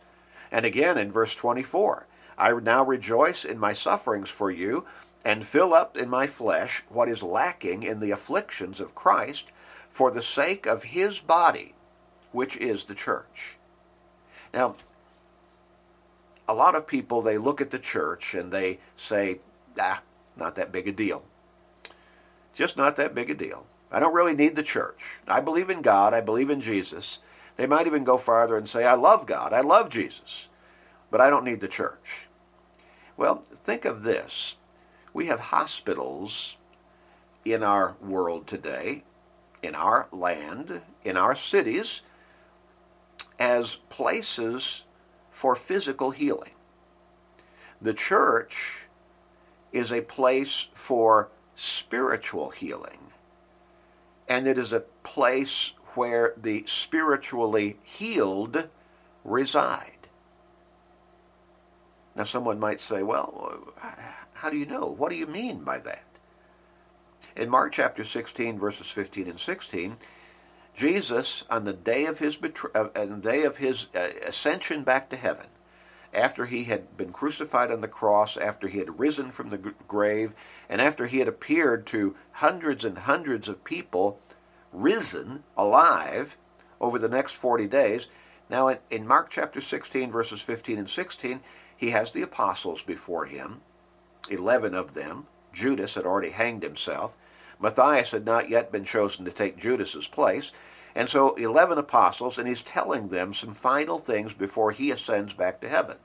And 0.51 0.67
again 0.67 0.99
in 0.99 1.11
verse 1.11 1.33
24, 1.33 2.05
I 2.37 2.53
now 2.53 2.85
rejoice 2.85 3.43
in 3.43 3.57
my 3.57 3.73
sufferings 3.73 4.29
for 4.29 4.51
you, 4.51 4.85
and 5.25 5.47
fill 5.47 5.73
up 5.73 5.97
in 5.97 6.09
my 6.09 6.27
flesh 6.27 6.83
what 6.89 7.09
is 7.09 7.23
lacking 7.23 7.81
in 7.81 8.01
the 8.01 8.11
afflictions 8.11 8.79
of 8.79 8.93
Christ 8.93 9.47
for 9.93 10.11
the 10.11 10.21
sake 10.21 10.65
of 10.65 10.83
his 10.83 11.21
body, 11.21 11.73
which 12.31 12.57
is 12.57 12.83
the 12.83 12.95
church. 12.95 13.57
Now, 14.53 14.75
a 16.47 16.53
lot 16.53 16.75
of 16.75 16.87
people, 16.87 17.21
they 17.21 17.37
look 17.37 17.61
at 17.61 17.71
the 17.71 17.79
church 17.79 18.33
and 18.33 18.51
they 18.51 18.79
say, 18.97 19.39
ah, 19.79 20.01
not 20.35 20.55
that 20.55 20.71
big 20.71 20.87
a 20.87 20.91
deal. 20.91 21.23
Just 22.53 22.75
not 22.75 22.95
that 22.97 23.15
big 23.15 23.29
a 23.29 23.35
deal. 23.35 23.65
I 23.91 23.99
don't 23.99 24.13
really 24.13 24.35
need 24.35 24.55
the 24.55 24.63
church. 24.63 25.19
I 25.27 25.39
believe 25.39 25.69
in 25.69 25.81
God. 25.83 26.13
I 26.13 26.21
believe 26.21 26.49
in 26.49 26.59
Jesus. 26.59 27.19
They 27.55 27.67
might 27.67 27.85
even 27.85 28.03
go 28.03 28.17
farther 28.17 28.57
and 28.57 28.67
say, 28.67 28.83
I 28.85 28.95
love 28.95 29.27
God. 29.27 29.53
I 29.53 29.61
love 29.61 29.89
Jesus. 29.89 30.47
But 31.11 31.21
I 31.21 31.29
don't 31.29 31.45
need 31.45 31.61
the 31.61 31.67
church. 31.67 32.27
Well, 33.15 33.43
think 33.63 33.85
of 33.85 34.01
this. 34.01 34.55
We 35.13 35.27
have 35.27 35.39
hospitals 35.39 36.57
in 37.45 37.61
our 37.61 37.95
world 38.01 38.47
today, 38.47 39.03
in 39.63 39.73
our 39.73 40.07
land, 40.11 40.81
in 41.03 41.17
our 41.17 41.35
cities, 41.35 42.01
as 43.39 43.77
places 43.89 44.83
for 45.31 45.55
physical 45.55 46.11
healing. 46.11 46.51
The 47.81 47.93
church 47.93 48.87
is 49.71 49.91
a 49.91 50.01
place 50.01 50.67
for 50.73 51.29
spiritual 51.55 52.51
healing. 52.51 52.99
And 54.29 54.47
it 54.47 54.57
is 54.57 54.71
a 54.71 54.81
place 55.03 55.73
where 55.95 56.33
the 56.37 56.63
spiritually 56.65 57.77
healed 57.83 58.69
reside. 59.23 60.07
Now, 62.15 62.23
someone 62.23 62.59
might 62.59 62.79
say, 62.79 63.01
well, 63.01 63.73
how 64.33 64.49
do 64.49 64.57
you 64.57 64.65
know? 64.65 64.85
What 64.85 65.09
do 65.09 65.15
you 65.15 65.25
mean 65.25 65.63
by 65.63 65.79
that? 65.79 66.12
In 67.35 67.49
Mark 67.49 67.71
chapter 67.71 68.03
16, 68.03 68.59
verses 68.59 68.91
15 68.91 69.27
and 69.27 69.39
16, 69.39 69.97
Jesus, 70.75 71.43
on 71.49 71.63
the 71.63 71.73
day 71.73 72.05
of 72.05 72.19
his, 72.19 72.37
betray- 72.37 72.71
uh, 72.75 72.89
on 72.95 73.21
the 73.21 73.31
day 73.31 73.43
of 73.43 73.57
his 73.57 73.87
uh, 73.95 74.09
ascension 74.25 74.83
back 74.83 75.09
to 75.09 75.15
heaven, 75.15 75.47
after 76.13 76.45
he 76.45 76.65
had 76.65 76.95
been 76.95 77.11
crucified 77.11 77.71
on 77.71 77.81
the 77.81 77.87
cross, 77.87 78.37
after 78.37 78.67
he 78.67 78.77
had 78.77 78.99
risen 78.99 79.31
from 79.31 79.49
the 79.49 79.57
grave, 79.57 80.35
and 80.69 80.79
after 80.79 81.07
he 81.07 81.19
had 81.19 81.27
appeared 81.27 81.87
to 81.87 82.15
hundreds 82.33 82.85
and 82.85 82.99
hundreds 82.99 83.49
of 83.49 83.63
people, 83.63 84.19
risen 84.71 85.43
alive 85.57 86.37
over 86.79 86.99
the 86.99 87.09
next 87.09 87.33
40 87.33 87.67
days. 87.67 88.07
Now, 88.47 88.67
in, 88.67 88.77
in 88.91 89.07
Mark 89.07 89.29
chapter 89.31 89.59
16, 89.59 90.11
verses 90.11 90.41
15 90.43 90.77
and 90.77 90.89
16, 90.89 91.39
he 91.75 91.89
has 91.89 92.11
the 92.11 92.21
apostles 92.21 92.83
before 92.83 93.25
him, 93.25 93.61
11 94.29 94.75
of 94.75 94.93
them. 94.93 95.25
Judas 95.53 95.95
had 95.95 96.05
already 96.05 96.31
hanged 96.31 96.63
himself. 96.63 97.15
Matthias 97.59 98.11
had 98.11 98.25
not 98.25 98.49
yet 98.49 98.71
been 98.71 98.83
chosen 98.83 99.23
to 99.23 99.31
take 99.31 99.57
Judas's 99.57 100.07
place. 100.07 100.51
And 100.95 101.09
so 101.09 101.33
11 101.35 101.77
apostles, 101.77 102.37
and 102.37 102.47
he's 102.47 102.61
telling 102.61 103.07
them 103.07 103.33
some 103.33 103.53
final 103.53 103.97
things 103.97 104.33
before 104.33 104.71
he 104.71 104.91
ascends 104.91 105.33
back 105.33 105.61
to 105.61 105.69
heaven. 105.69 105.97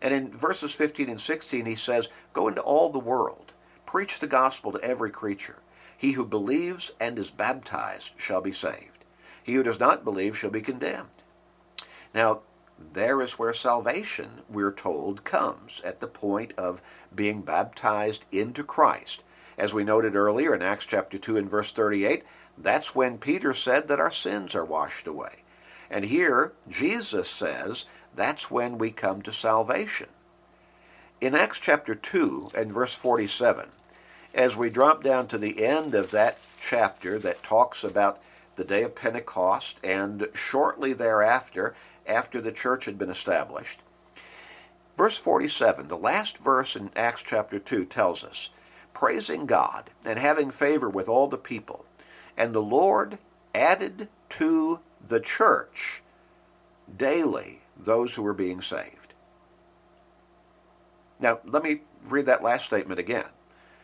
And 0.00 0.12
in 0.12 0.30
verses 0.30 0.74
15 0.74 1.08
and 1.08 1.20
16, 1.20 1.64
he 1.64 1.74
says, 1.74 2.08
Go 2.32 2.48
into 2.48 2.60
all 2.60 2.90
the 2.90 2.98
world, 2.98 3.52
preach 3.86 4.18
the 4.18 4.26
gospel 4.26 4.72
to 4.72 4.84
every 4.84 5.10
creature. 5.10 5.56
He 5.96 6.12
who 6.12 6.26
believes 6.26 6.92
and 7.00 7.18
is 7.18 7.30
baptized 7.30 8.12
shall 8.16 8.40
be 8.40 8.52
saved. 8.52 9.04
He 9.42 9.54
who 9.54 9.62
does 9.62 9.80
not 9.80 10.04
believe 10.04 10.36
shall 10.36 10.50
be 10.50 10.60
condemned. 10.60 11.08
Now, 12.14 12.40
there 12.78 13.22
is 13.22 13.38
where 13.38 13.52
salvation, 13.52 14.42
we're 14.48 14.72
told, 14.72 15.24
comes 15.24 15.80
at 15.84 16.00
the 16.00 16.06
point 16.06 16.52
of 16.56 16.82
being 17.14 17.42
baptized 17.42 18.26
into 18.30 18.62
Christ. 18.62 19.22
As 19.58 19.72
we 19.72 19.84
noted 19.84 20.14
earlier 20.14 20.54
in 20.54 20.62
Acts 20.62 20.84
chapter 20.84 21.16
2 21.16 21.36
and 21.36 21.50
verse 21.50 21.70
38, 21.70 22.24
that's 22.58 22.94
when 22.94 23.18
Peter 23.18 23.54
said 23.54 23.88
that 23.88 24.00
our 24.00 24.10
sins 24.10 24.54
are 24.54 24.64
washed 24.64 25.06
away. 25.06 25.42
And 25.90 26.04
here, 26.04 26.52
Jesus 26.68 27.28
says 27.28 27.84
that's 28.14 28.50
when 28.50 28.78
we 28.78 28.90
come 28.90 29.22
to 29.22 29.32
salvation. 29.32 30.08
In 31.20 31.34
Acts 31.34 31.58
chapter 31.58 31.94
2 31.94 32.50
and 32.54 32.72
verse 32.72 32.94
47, 32.94 33.68
as 34.34 34.56
we 34.56 34.68
drop 34.68 35.02
down 35.02 35.26
to 35.28 35.38
the 35.38 35.64
end 35.64 35.94
of 35.94 36.10
that 36.10 36.38
chapter 36.60 37.18
that 37.18 37.42
talks 37.42 37.82
about 37.82 38.20
the 38.56 38.64
day 38.64 38.82
of 38.82 38.94
Pentecost 38.94 39.78
and 39.82 40.28
shortly 40.34 40.92
thereafter, 40.92 41.74
after 42.06 42.40
the 42.40 42.52
church 42.52 42.84
had 42.84 42.98
been 42.98 43.10
established, 43.10 43.80
verse 44.96 45.18
47, 45.18 45.88
the 45.88 45.96
last 45.96 46.38
verse 46.38 46.76
in 46.76 46.90
Acts 46.96 47.22
chapter 47.22 47.58
2 47.58 47.84
tells 47.84 48.24
us, 48.24 48.50
praising 48.94 49.44
God 49.44 49.90
and 50.06 50.18
having 50.18 50.50
favor 50.50 50.88
with 50.88 51.08
all 51.08 51.26
the 51.26 51.36
people, 51.36 51.84
and 52.36 52.54
the 52.54 52.62
Lord 52.62 53.18
added 53.54 54.08
to 54.30 54.80
the 55.06 55.20
church 55.20 56.02
daily 56.96 57.60
those 57.76 58.14
who 58.14 58.22
were 58.22 58.32
being 58.32 58.62
saved. 58.62 59.12
Now, 61.18 61.40
let 61.44 61.62
me 61.62 61.82
read 62.08 62.26
that 62.26 62.42
last 62.42 62.64
statement 62.64 63.00
again 63.00 63.26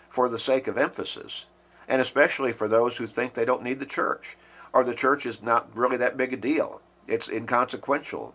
for 0.09 0.29
the 0.29 0.39
sake 0.39 0.67
of 0.67 0.79
emphasis, 0.79 1.47
and 1.89 2.01
especially 2.01 2.53
for 2.53 2.69
those 2.69 2.97
who 2.97 3.07
think 3.07 3.35
they 3.35 3.45
don't 3.45 3.63
need 3.63 3.81
the 3.81 3.87
church, 3.87 4.37
or 4.73 4.85
the 4.85 4.95
church 4.95 5.27
is 5.27 5.43
not 5.43 5.75
really 5.77 5.97
that 5.99 6.17
big 6.17 6.33
a 6.33 6.37
deal. 6.37 6.81
It's 7.07 7.29
inconsequential, 7.29 8.35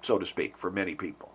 so 0.00 0.18
to 0.18 0.26
speak, 0.26 0.56
for 0.56 0.70
many 0.70 0.94
people. 0.94 1.34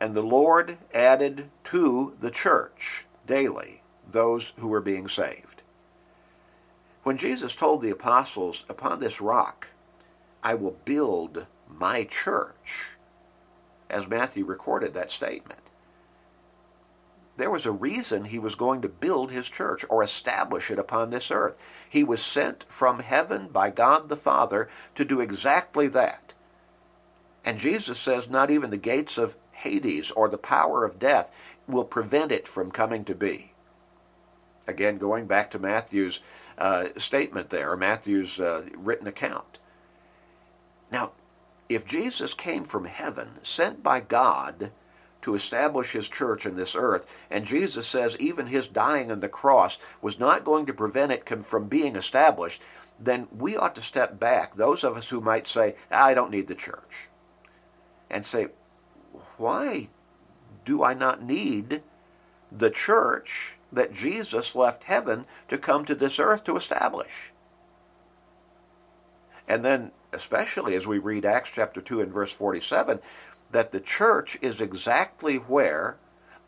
And 0.00 0.14
the 0.14 0.22
Lord 0.22 0.78
added 0.92 1.50
to 1.64 2.14
the 2.20 2.30
church 2.30 3.06
daily 3.26 3.82
those 4.10 4.52
who 4.58 4.68
were 4.68 4.80
being 4.80 5.08
saved. 5.08 5.62
When 7.02 7.16
Jesus 7.16 7.54
told 7.54 7.82
the 7.82 7.90
apostles, 7.90 8.64
Upon 8.68 9.00
this 9.00 9.20
rock 9.20 9.68
I 10.42 10.54
will 10.54 10.76
build 10.84 11.46
my 11.68 12.04
church, 12.04 12.90
as 13.88 14.08
Matthew 14.08 14.44
recorded 14.44 14.94
that 14.94 15.10
statement, 15.10 15.60
there 17.36 17.50
was 17.50 17.66
a 17.66 17.72
reason 17.72 18.24
he 18.24 18.38
was 18.38 18.54
going 18.54 18.80
to 18.82 18.88
build 18.88 19.30
his 19.30 19.48
church 19.48 19.84
or 19.88 20.02
establish 20.02 20.70
it 20.70 20.78
upon 20.78 21.10
this 21.10 21.30
earth. 21.30 21.58
He 21.88 22.02
was 22.02 22.22
sent 22.22 22.64
from 22.68 23.00
heaven 23.00 23.48
by 23.48 23.70
God 23.70 24.08
the 24.08 24.16
Father 24.16 24.68
to 24.94 25.04
do 25.04 25.20
exactly 25.20 25.88
that. 25.88 26.34
And 27.44 27.58
Jesus 27.58 27.98
says, 27.98 28.28
Not 28.28 28.50
even 28.50 28.70
the 28.70 28.76
gates 28.76 29.18
of 29.18 29.36
Hades 29.52 30.10
or 30.10 30.28
the 30.28 30.38
power 30.38 30.84
of 30.84 30.98
death 30.98 31.30
will 31.68 31.84
prevent 31.84 32.32
it 32.32 32.48
from 32.48 32.70
coming 32.70 33.04
to 33.04 33.14
be. 33.14 33.52
Again, 34.66 34.98
going 34.98 35.26
back 35.26 35.50
to 35.50 35.58
Matthew's 35.58 36.20
uh, 36.58 36.88
statement 36.96 37.50
there, 37.50 37.76
Matthew's 37.76 38.40
uh, 38.40 38.64
written 38.74 39.06
account. 39.06 39.58
Now, 40.90 41.12
if 41.68 41.84
Jesus 41.84 42.34
came 42.34 42.64
from 42.64 42.86
heaven, 42.86 43.30
sent 43.42 43.82
by 43.82 44.00
God 44.00 44.70
to 45.26 45.34
establish 45.34 45.92
his 45.92 46.08
church 46.08 46.46
in 46.46 46.56
this 46.56 46.74
earth, 46.74 47.06
and 47.30 47.44
Jesus 47.44 47.86
says 47.86 48.16
even 48.18 48.46
his 48.46 48.68
dying 48.68 49.10
on 49.10 49.20
the 49.20 49.28
cross 49.28 49.76
was 50.00 50.18
not 50.18 50.44
going 50.44 50.64
to 50.66 50.72
prevent 50.72 51.12
it 51.12 51.44
from 51.44 51.68
being 51.68 51.96
established, 51.96 52.62
then 52.98 53.28
we 53.36 53.56
ought 53.56 53.74
to 53.74 53.82
step 53.82 54.18
back, 54.18 54.54
those 54.54 54.84
of 54.84 54.96
us 54.96 55.10
who 55.10 55.20
might 55.20 55.46
say, 55.46 55.74
I 55.90 56.14
don't 56.14 56.30
need 56.30 56.48
the 56.48 56.54
church, 56.54 57.08
and 58.08 58.24
say, 58.24 58.46
why 59.36 59.88
do 60.64 60.82
I 60.82 60.94
not 60.94 61.22
need 61.22 61.82
the 62.50 62.70
church 62.70 63.58
that 63.72 63.92
Jesus 63.92 64.54
left 64.54 64.84
heaven 64.84 65.26
to 65.48 65.58
come 65.58 65.84
to 65.84 65.94
this 65.94 66.18
earth 66.18 66.44
to 66.44 66.56
establish. 66.56 67.32
And 69.48 69.64
then, 69.64 69.92
especially 70.12 70.74
as 70.74 70.86
we 70.86 70.98
read 70.98 71.24
Acts 71.24 71.52
chapter 71.54 71.80
2 71.80 72.00
and 72.00 72.12
verse 72.12 72.32
47, 72.32 73.00
that 73.50 73.72
the 73.72 73.80
church 73.80 74.38
is 74.40 74.60
exactly 74.60 75.36
where 75.36 75.96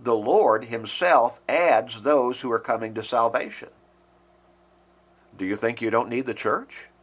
the 0.00 0.16
Lord 0.16 0.66
himself 0.66 1.40
adds 1.48 2.02
those 2.02 2.40
who 2.40 2.52
are 2.52 2.58
coming 2.58 2.94
to 2.94 3.02
salvation. 3.02 3.70
Do 5.36 5.44
you 5.46 5.56
think 5.56 5.80
you 5.80 5.90
don't 5.90 6.08
need 6.08 6.26
the 6.26 6.34
church? 6.34 6.88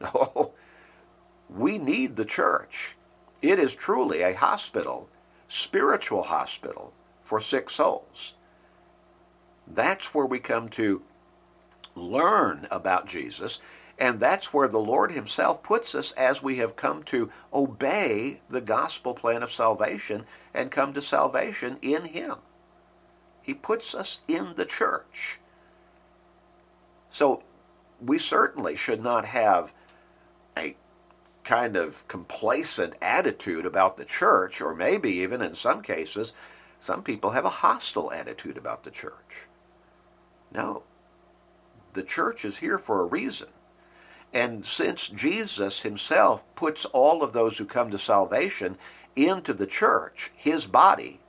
No. 0.00 0.52
We 1.50 1.78
need 1.78 2.14
the 2.14 2.24
church. 2.24 2.96
It 3.42 3.58
is 3.58 3.74
truly 3.74 4.22
a 4.22 4.34
hospital, 4.34 5.08
spiritual 5.48 6.24
hospital 6.24 6.92
for 7.22 7.40
sick 7.40 7.68
souls. 7.68 8.34
That's 9.66 10.14
where 10.14 10.26
we 10.26 10.38
come 10.38 10.68
to 10.70 11.02
learn 11.96 12.68
about 12.70 13.06
Jesus, 13.06 13.58
and 13.98 14.20
that's 14.20 14.52
where 14.54 14.68
the 14.68 14.78
Lord 14.78 15.10
Himself 15.10 15.62
puts 15.62 15.94
us 15.94 16.12
as 16.12 16.42
we 16.42 16.56
have 16.56 16.76
come 16.76 17.02
to 17.04 17.30
obey 17.52 18.40
the 18.48 18.60
gospel 18.60 19.12
plan 19.12 19.42
of 19.42 19.50
salvation 19.50 20.24
and 20.54 20.70
come 20.70 20.92
to 20.94 21.02
salvation 21.02 21.78
in 21.82 22.06
Him. 22.06 22.36
He 23.42 23.54
puts 23.54 23.94
us 23.94 24.20
in 24.28 24.54
the 24.54 24.64
church. 24.64 25.40
So 27.10 27.42
we 28.00 28.18
certainly 28.18 28.76
should 28.76 29.02
not 29.02 29.24
have 29.24 29.72
a 30.56 30.76
kind 31.42 31.76
of 31.76 32.06
complacent 32.06 32.94
attitude 33.02 33.66
about 33.66 33.96
the 33.96 34.04
church, 34.04 34.60
or 34.60 34.74
maybe 34.74 35.10
even 35.14 35.42
in 35.42 35.54
some 35.54 35.82
cases, 35.82 36.32
some 36.78 37.02
people 37.02 37.30
have 37.30 37.44
a 37.44 37.50
hostile 37.50 38.12
attitude 38.12 38.56
about 38.56 38.84
the 38.84 38.90
church. 38.90 39.48
No, 40.52 40.84
the 41.94 42.02
church 42.02 42.44
is 42.44 42.58
here 42.58 42.78
for 42.78 43.00
a 43.00 43.06
reason. 43.06 43.48
And 44.32 44.64
since 44.64 45.08
Jesus 45.08 45.82
himself 45.82 46.44
puts 46.54 46.84
all 46.86 47.22
of 47.22 47.32
those 47.32 47.58
who 47.58 47.64
come 47.64 47.90
to 47.90 47.98
salvation 47.98 48.76
into 49.16 49.52
the 49.52 49.66
church, 49.66 50.30
his 50.36 50.66
body, 50.66 51.20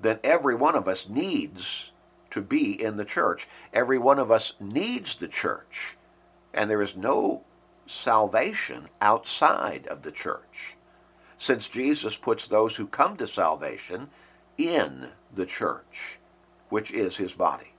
then 0.00 0.18
every 0.22 0.54
one 0.54 0.76
of 0.76 0.86
us 0.86 1.08
needs 1.08 1.92
to 2.30 2.42
be 2.42 2.80
in 2.80 2.96
the 2.96 3.04
church. 3.04 3.48
Every 3.72 3.98
one 3.98 4.18
of 4.18 4.30
us 4.30 4.52
needs 4.60 5.16
the 5.16 5.28
church. 5.28 5.96
And 6.52 6.70
there 6.70 6.82
is 6.82 6.96
no 6.96 7.42
salvation 7.86 8.88
outside 9.00 9.86
of 9.86 10.02
the 10.02 10.12
church, 10.12 10.76
since 11.36 11.68
Jesus 11.68 12.16
puts 12.16 12.46
those 12.46 12.76
who 12.76 12.86
come 12.86 13.16
to 13.16 13.26
salvation 13.26 14.10
in 14.58 15.08
the 15.34 15.46
church, 15.46 16.18
which 16.68 16.92
is 16.92 17.16
his 17.16 17.32
body. 17.32 17.72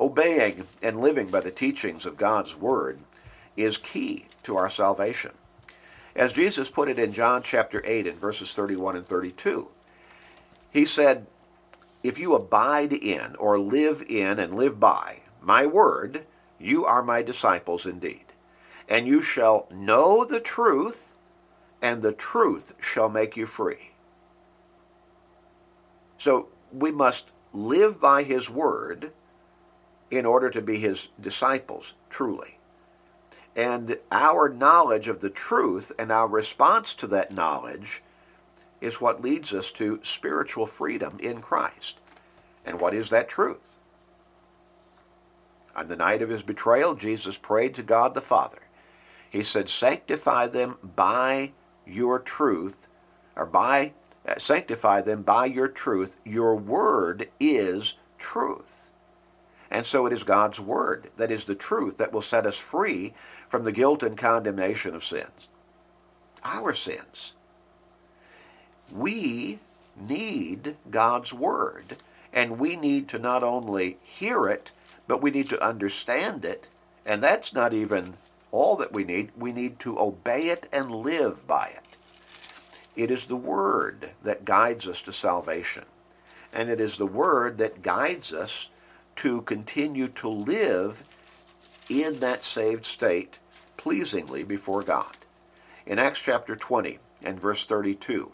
Obeying 0.00 0.66
and 0.82 1.00
living 1.00 1.28
by 1.28 1.40
the 1.40 1.50
teachings 1.50 2.06
of 2.06 2.16
God's 2.16 2.56
Word 2.56 3.00
is 3.54 3.76
key 3.76 4.24
to 4.44 4.56
our 4.56 4.70
salvation. 4.70 5.32
As 6.16 6.32
Jesus 6.32 6.70
put 6.70 6.88
it 6.88 6.98
in 6.98 7.12
John 7.12 7.42
chapter 7.42 7.82
8 7.84 8.06
in 8.06 8.16
verses 8.16 8.54
31 8.54 8.96
and 8.96 9.06
32, 9.06 9.68
he 10.70 10.86
said, 10.86 11.26
If 12.02 12.18
you 12.18 12.34
abide 12.34 12.94
in 12.94 13.36
or 13.36 13.58
live 13.58 14.02
in 14.08 14.38
and 14.38 14.54
live 14.54 14.80
by 14.80 15.20
my 15.42 15.66
word, 15.66 16.24
you 16.58 16.86
are 16.86 17.02
my 17.02 17.20
disciples 17.20 17.84
indeed. 17.84 18.24
And 18.88 19.06
you 19.06 19.20
shall 19.20 19.68
know 19.70 20.24
the 20.24 20.40
truth, 20.40 21.14
and 21.82 22.02
the 22.02 22.12
truth 22.12 22.72
shall 22.80 23.08
make 23.08 23.36
you 23.36 23.46
free. 23.46 23.92
So 26.18 26.48
we 26.72 26.90
must 26.90 27.26
live 27.52 28.00
by 28.00 28.22
his 28.22 28.48
word 28.48 29.12
in 30.10 30.26
order 30.26 30.50
to 30.50 30.60
be 30.60 30.78
his 30.78 31.08
disciples, 31.20 31.94
truly. 32.08 32.58
And 33.56 33.98
our 34.10 34.48
knowledge 34.48 35.08
of 35.08 35.20
the 35.20 35.30
truth 35.30 35.92
and 35.98 36.10
our 36.10 36.26
response 36.26 36.94
to 36.94 37.06
that 37.08 37.32
knowledge 37.32 38.02
is 38.80 39.00
what 39.00 39.22
leads 39.22 39.52
us 39.52 39.70
to 39.72 40.00
spiritual 40.02 40.66
freedom 40.66 41.18
in 41.20 41.40
Christ. 41.40 41.98
And 42.64 42.80
what 42.80 42.94
is 42.94 43.10
that 43.10 43.28
truth? 43.28 43.76
On 45.74 45.88
the 45.88 45.96
night 45.96 46.22
of 46.22 46.30
his 46.30 46.42
betrayal, 46.42 46.94
Jesus 46.94 47.38
prayed 47.38 47.74
to 47.74 47.82
God 47.82 48.14
the 48.14 48.20
Father. 48.20 48.58
He 49.28 49.44
said, 49.44 49.68
Sanctify 49.68 50.48
them 50.48 50.76
by 50.82 51.52
your 51.86 52.18
truth, 52.18 52.88
or 53.36 53.46
by, 53.46 53.92
uh, 54.26 54.38
sanctify 54.38 55.00
them 55.02 55.22
by 55.22 55.46
your 55.46 55.68
truth. 55.68 56.16
Your 56.24 56.56
word 56.56 57.28
is 57.38 57.94
truth. 58.18 58.89
And 59.70 59.86
so 59.86 60.06
it 60.06 60.12
is 60.12 60.24
God's 60.24 60.58
word 60.58 61.10
that 61.16 61.30
is 61.30 61.44
the 61.44 61.54
truth 61.54 61.96
that 61.98 62.12
will 62.12 62.22
set 62.22 62.46
us 62.46 62.58
free 62.58 63.14
from 63.48 63.64
the 63.64 63.72
guilt 63.72 64.02
and 64.02 64.16
condemnation 64.16 64.94
of 64.94 65.04
sins. 65.04 65.48
Our 66.42 66.74
sins. 66.74 67.32
We 68.90 69.60
need 69.96 70.76
God's 70.90 71.32
word, 71.32 71.98
and 72.32 72.58
we 72.58 72.74
need 72.74 73.08
to 73.08 73.18
not 73.18 73.42
only 73.42 73.98
hear 74.02 74.48
it, 74.48 74.72
but 75.06 75.22
we 75.22 75.30
need 75.30 75.48
to 75.50 75.64
understand 75.64 76.44
it, 76.44 76.68
and 77.06 77.22
that's 77.22 77.52
not 77.52 77.72
even 77.72 78.14
all 78.50 78.76
that 78.76 78.92
we 78.92 79.04
need. 79.04 79.30
We 79.36 79.52
need 79.52 79.78
to 79.80 79.98
obey 79.98 80.48
it 80.48 80.68
and 80.72 80.90
live 80.90 81.46
by 81.46 81.72
it. 81.76 81.96
It 82.96 83.10
is 83.10 83.26
the 83.26 83.36
Word 83.36 84.10
that 84.22 84.44
guides 84.44 84.88
us 84.88 85.00
to 85.02 85.12
salvation, 85.12 85.84
and 86.52 86.68
it 86.68 86.80
is 86.80 86.96
the 86.96 87.06
Word 87.06 87.58
that 87.58 87.82
guides 87.82 88.32
us 88.32 88.68
to 89.20 89.42
continue 89.42 90.08
to 90.08 90.26
live 90.26 91.04
in 91.90 92.20
that 92.20 92.42
saved 92.42 92.86
state 92.86 93.38
pleasingly 93.76 94.42
before 94.42 94.82
God. 94.82 95.14
In 95.84 95.98
Acts 95.98 96.22
chapter 96.22 96.56
20 96.56 96.98
and 97.22 97.38
verse 97.38 97.66
32, 97.66 98.32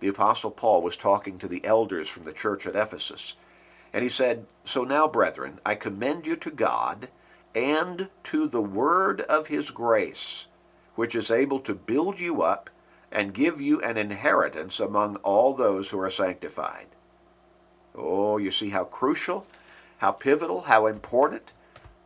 the 0.00 0.08
Apostle 0.08 0.50
Paul 0.50 0.82
was 0.82 0.98
talking 0.98 1.38
to 1.38 1.48
the 1.48 1.64
elders 1.64 2.10
from 2.10 2.24
the 2.24 2.34
church 2.34 2.66
at 2.66 2.76
Ephesus, 2.76 3.36
and 3.90 4.02
he 4.02 4.10
said, 4.10 4.44
So 4.64 4.84
now, 4.84 5.08
brethren, 5.08 5.60
I 5.64 5.74
commend 5.74 6.26
you 6.26 6.36
to 6.36 6.50
God 6.50 7.08
and 7.54 8.10
to 8.24 8.48
the 8.48 8.60
word 8.60 9.22
of 9.22 9.46
his 9.46 9.70
grace, 9.70 10.44
which 10.94 11.14
is 11.14 11.30
able 11.30 11.60
to 11.60 11.74
build 11.74 12.20
you 12.20 12.42
up 12.42 12.68
and 13.10 13.32
give 13.32 13.62
you 13.62 13.80
an 13.80 13.96
inheritance 13.96 14.78
among 14.78 15.16
all 15.16 15.54
those 15.54 15.88
who 15.88 15.98
are 15.98 16.10
sanctified. 16.10 16.88
Oh, 17.94 18.36
you 18.36 18.50
see 18.50 18.68
how 18.68 18.84
crucial 18.84 19.46
how 19.98 20.12
pivotal, 20.12 20.62
how 20.62 20.86
important 20.86 21.52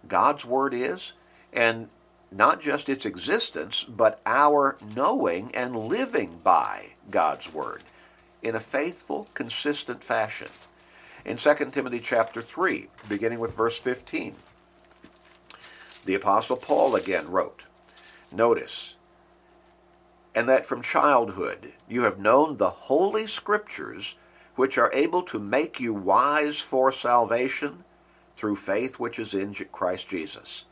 God's 0.06 0.44
Word 0.44 0.74
is, 0.74 1.12
and 1.52 1.88
not 2.32 2.60
just 2.60 2.88
its 2.88 3.04
existence, 3.04 3.84
but 3.84 4.20
our 4.24 4.76
knowing 4.94 5.54
and 5.54 5.88
living 5.88 6.40
by 6.44 6.90
God's 7.10 7.52
Word 7.52 7.82
in 8.42 8.54
a 8.54 8.60
faithful, 8.60 9.28
consistent 9.34 10.02
fashion. 10.02 10.48
In 11.24 11.36
2 11.36 11.54
Timothy 11.72 12.00
chapter 12.00 12.40
3, 12.40 12.88
beginning 13.08 13.40
with 13.40 13.56
verse 13.56 13.78
15, 13.78 14.34
the 16.06 16.14
Apostle 16.14 16.56
Paul 16.56 16.96
again 16.96 17.30
wrote, 17.30 17.64
Notice, 18.32 18.94
and 20.34 20.48
that 20.48 20.64
from 20.64 20.80
childhood 20.80 21.74
you 21.88 22.04
have 22.04 22.18
known 22.18 22.56
the 22.56 22.70
holy 22.70 23.26
scriptures 23.26 24.16
which 24.60 24.76
are 24.76 24.92
able 24.92 25.22
to 25.22 25.38
make 25.38 25.80
you 25.80 25.94
wise 25.94 26.60
for 26.60 26.92
salvation 26.92 27.82
through 28.36 28.54
faith 28.54 28.98
which 28.98 29.18
is 29.18 29.32
in 29.32 29.54
Christ 29.72 30.06
Jesus. 30.06 30.66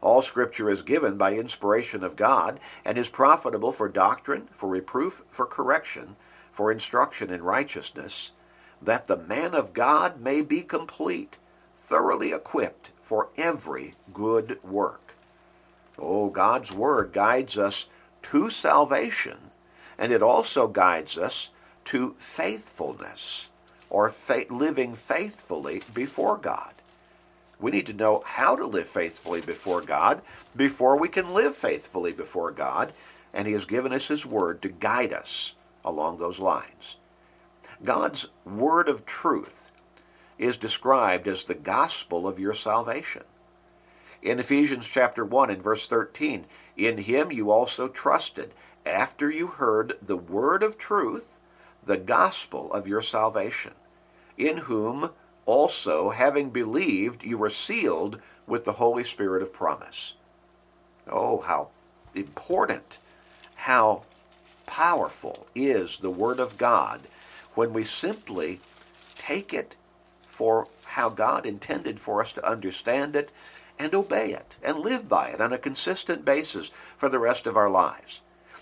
All 0.00 0.20
Scripture 0.20 0.68
is 0.68 0.82
given 0.82 1.16
by 1.16 1.34
inspiration 1.34 2.02
of 2.02 2.16
God 2.16 2.58
and 2.84 2.98
is 2.98 3.08
profitable 3.08 3.70
for 3.70 3.88
doctrine, 3.88 4.48
for 4.50 4.68
reproof, 4.68 5.22
for 5.30 5.46
correction, 5.46 6.16
for 6.50 6.72
instruction 6.72 7.30
in 7.30 7.44
righteousness, 7.44 8.32
that 8.82 9.06
the 9.06 9.16
man 9.16 9.54
of 9.54 9.74
God 9.74 10.20
may 10.20 10.42
be 10.42 10.62
complete, 10.62 11.38
thoroughly 11.72 12.32
equipped 12.32 12.90
for 13.00 13.28
every 13.36 13.94
good 14.12 14.58
work. 14.64 15.14
Oh, 16.00 16.30
God's 16.30 16.72
Word 16.72 17.12
guides 17.12 17.56
us 17.56 17.86
to 18.22 18.50
salvation, 18.50 19.52
and 19.96 20.10
it 20.10 20.20
also 20.20 20.66
guides 20.66 21.16
us 21.16 21.50
to 21.86 22.14
faithfulness 22.18 23.48
or 23.88 24.10
fa- 24.10 24.44
living 24.48 24.94
faithfully 24.94 25.82
before 25.92 26.36
God. 26.36 26.74
We 27.58 27.70
need 27.70 27.86
to 27.86 27.92
know 27.92 28.22
how 28.24 28.56
to 28.56 28.64
live 28.66 28.88
faithfully 28.88 29.40
before 29.40 29.82
God 29.82 30.22
before 30.56 30.98
we 30.98 31.08
can 31.08 31.34
live 31.34 31.54
faithfully 31.56 32.12
before 32.12 32.50
God, 32.50 32.92
and 33.34 33.46
He 33.46 33.52
has 33.52 33.64
given 33.64 33.92
us 33.92 34.08
His 34.08 34.24
Word 34.24 34.62
to 34.62 34.68
guide 34.68 35.12
us 35.12 35.54
along 35.84 36.18
those 36.18 36.38
lines. 36.38 36.96
God's 37.84 38.28
Word 38.44 38.88
of 38.88 39.04
truth 39.04 39.70
is 40.38 40.56
described 40.56 41.28
as 41.28 41.44
the 41.44 41.54
gospel 41.54 42.26
of 42.26 42.38
your 42.38 42.54
salvation. 42.54 43.22
In 44.22 44.38
Ephesians 44.38 44.88
chapter 44.88 45.24
1 45.24 45.50
and 45.50 45.62
verse 45.62 45.86
13, 45.86 46.46
in 46.76 46.98
him 46.98 47.32
you 47.32 47.50
also 47.50 47.88
trusted 47.88 48.52
after 48.84 49.30
you 49.30 49.46
heard 49.46 49.98
the 50.00 50.16
word 50.16 50.62
of 50.62 50.78
truth, 50.78 51.38
the 51.84 51.96
gospel 51.96 52.72
of 52.72 52.88
your 52.88 53.02
salvation, 53.02 53.72
in 54.36 54.58
whom 54.58 55.10
also, 55.46 56.10
having 56.10 56.50
believed, 56.50 57.24
you 57.24 57.36
were 57.36 57.50
sealed 57.50 58.20
with 58.46 58.64
the 58.64 58.74
Holy 58.74 59.04
Spirit 59.04 59.42
of 59.42 59.52
promise. 59.52 60.14
Oh, 61.08 61.40
how 61.40 61.70
important, 62.14 62.98
how 63.54 64.04
powerful 64.66 65.46
is 65.54 65.98
the 65.98 66.10
Word 66.10 66.38
of 66.38 66.56
God 66.56 67.00
when 67.54 67.72
we 67.72 67.82
simply 67.84 68.60
take 69.16 69.52
it 69.52 69.76
for 70.26 70.68
how 70.84 71.08
God 71.08 71.46
intended 71.46 72.00
for 72.00 72.20
us 72.20 72.32
to 72.34 72.48
understand 72.48 73.16
it 73.16 73.32
and 73.78 73.94
obey 73.94 74.32
it 74.32 74.56
and 74.62 74.78
live 74.78 75.08
by 75.08 75.28
it 75.28 75.40
on 75.40 75.52
a 75.52 75.58
consistent 75.58 76.24
basis 76.24 76.70
for 76.96 77.08
the 77.08 77.18
rest 77.18 77.46
of 77.46 77.56
our 77.56 77.70
lives. 77.70 78.20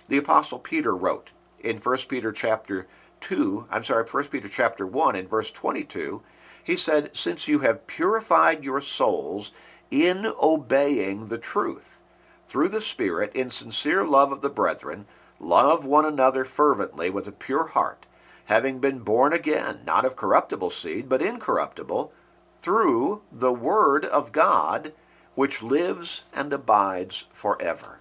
The 0.08 0.16
apostle 0.16 0.58
Peter 0.58 0.94
wrote 0.96 1.30
in 1.60 1.78
1 1.78 1.96
Peter 2.08 2.32
chapter 2.32 2.86
2, 3.20 3.66
I'm 3.70 3.84
sorry, 3.84 4.04
1 4.04 4.24
Peter 4.24 4.48
chapter 4.48 4.86
1 4.86 5.16
in 5.16 5.28
verse 5.28 5.50
22, 5.50 6.22
he 6.62 6.76
said, 6.76 7.16
"Since 7.16 7.48
you 7.48 7.60
have 7.60 7.86
purified 7.86 8.64
your 8.64 8.80
souls 8.80 9.52
in 9.90 10.32
obeying 10.40 11.28
the 11.28 11.38
truth, 11.38 12.02
through 12.46 12.68
the 12.68 12.80
Spirit 12.80 13.32
in 13.34 13.50
sincere 13.50 14.04
love 14.04 14.32
of 14.32 14.42
the 14.42 14.50
brethren, 14.50 15.06
love 15.40 15.84
one 15.84 16.04
another 16.04 16.44
fervently 16.44 17.10
with 17.10 17.26
a 17.26 17.32
pure 17.32 17.68
heart, 17.68 18.06
having 18.46 18.78
been 18.78 19.00
born 19.00 19.32
again, 19.32 19.80
not 19.86 20.04
of 20.04 20.16
corruptible 20.16 20.70
seed, 20.70 21.08
but 21.08 21.22
incorruptible, 21.22 22.12
through 22.58 23.22
the 23.30 23.52
word 23.52 24.04
of 24.04 24.32
God, 24.32 24.92
which 25.34 25.62
lives 25.62 26.24
and 26.34 26.52
abides 26.52 27.26
forever. 27.32 28.00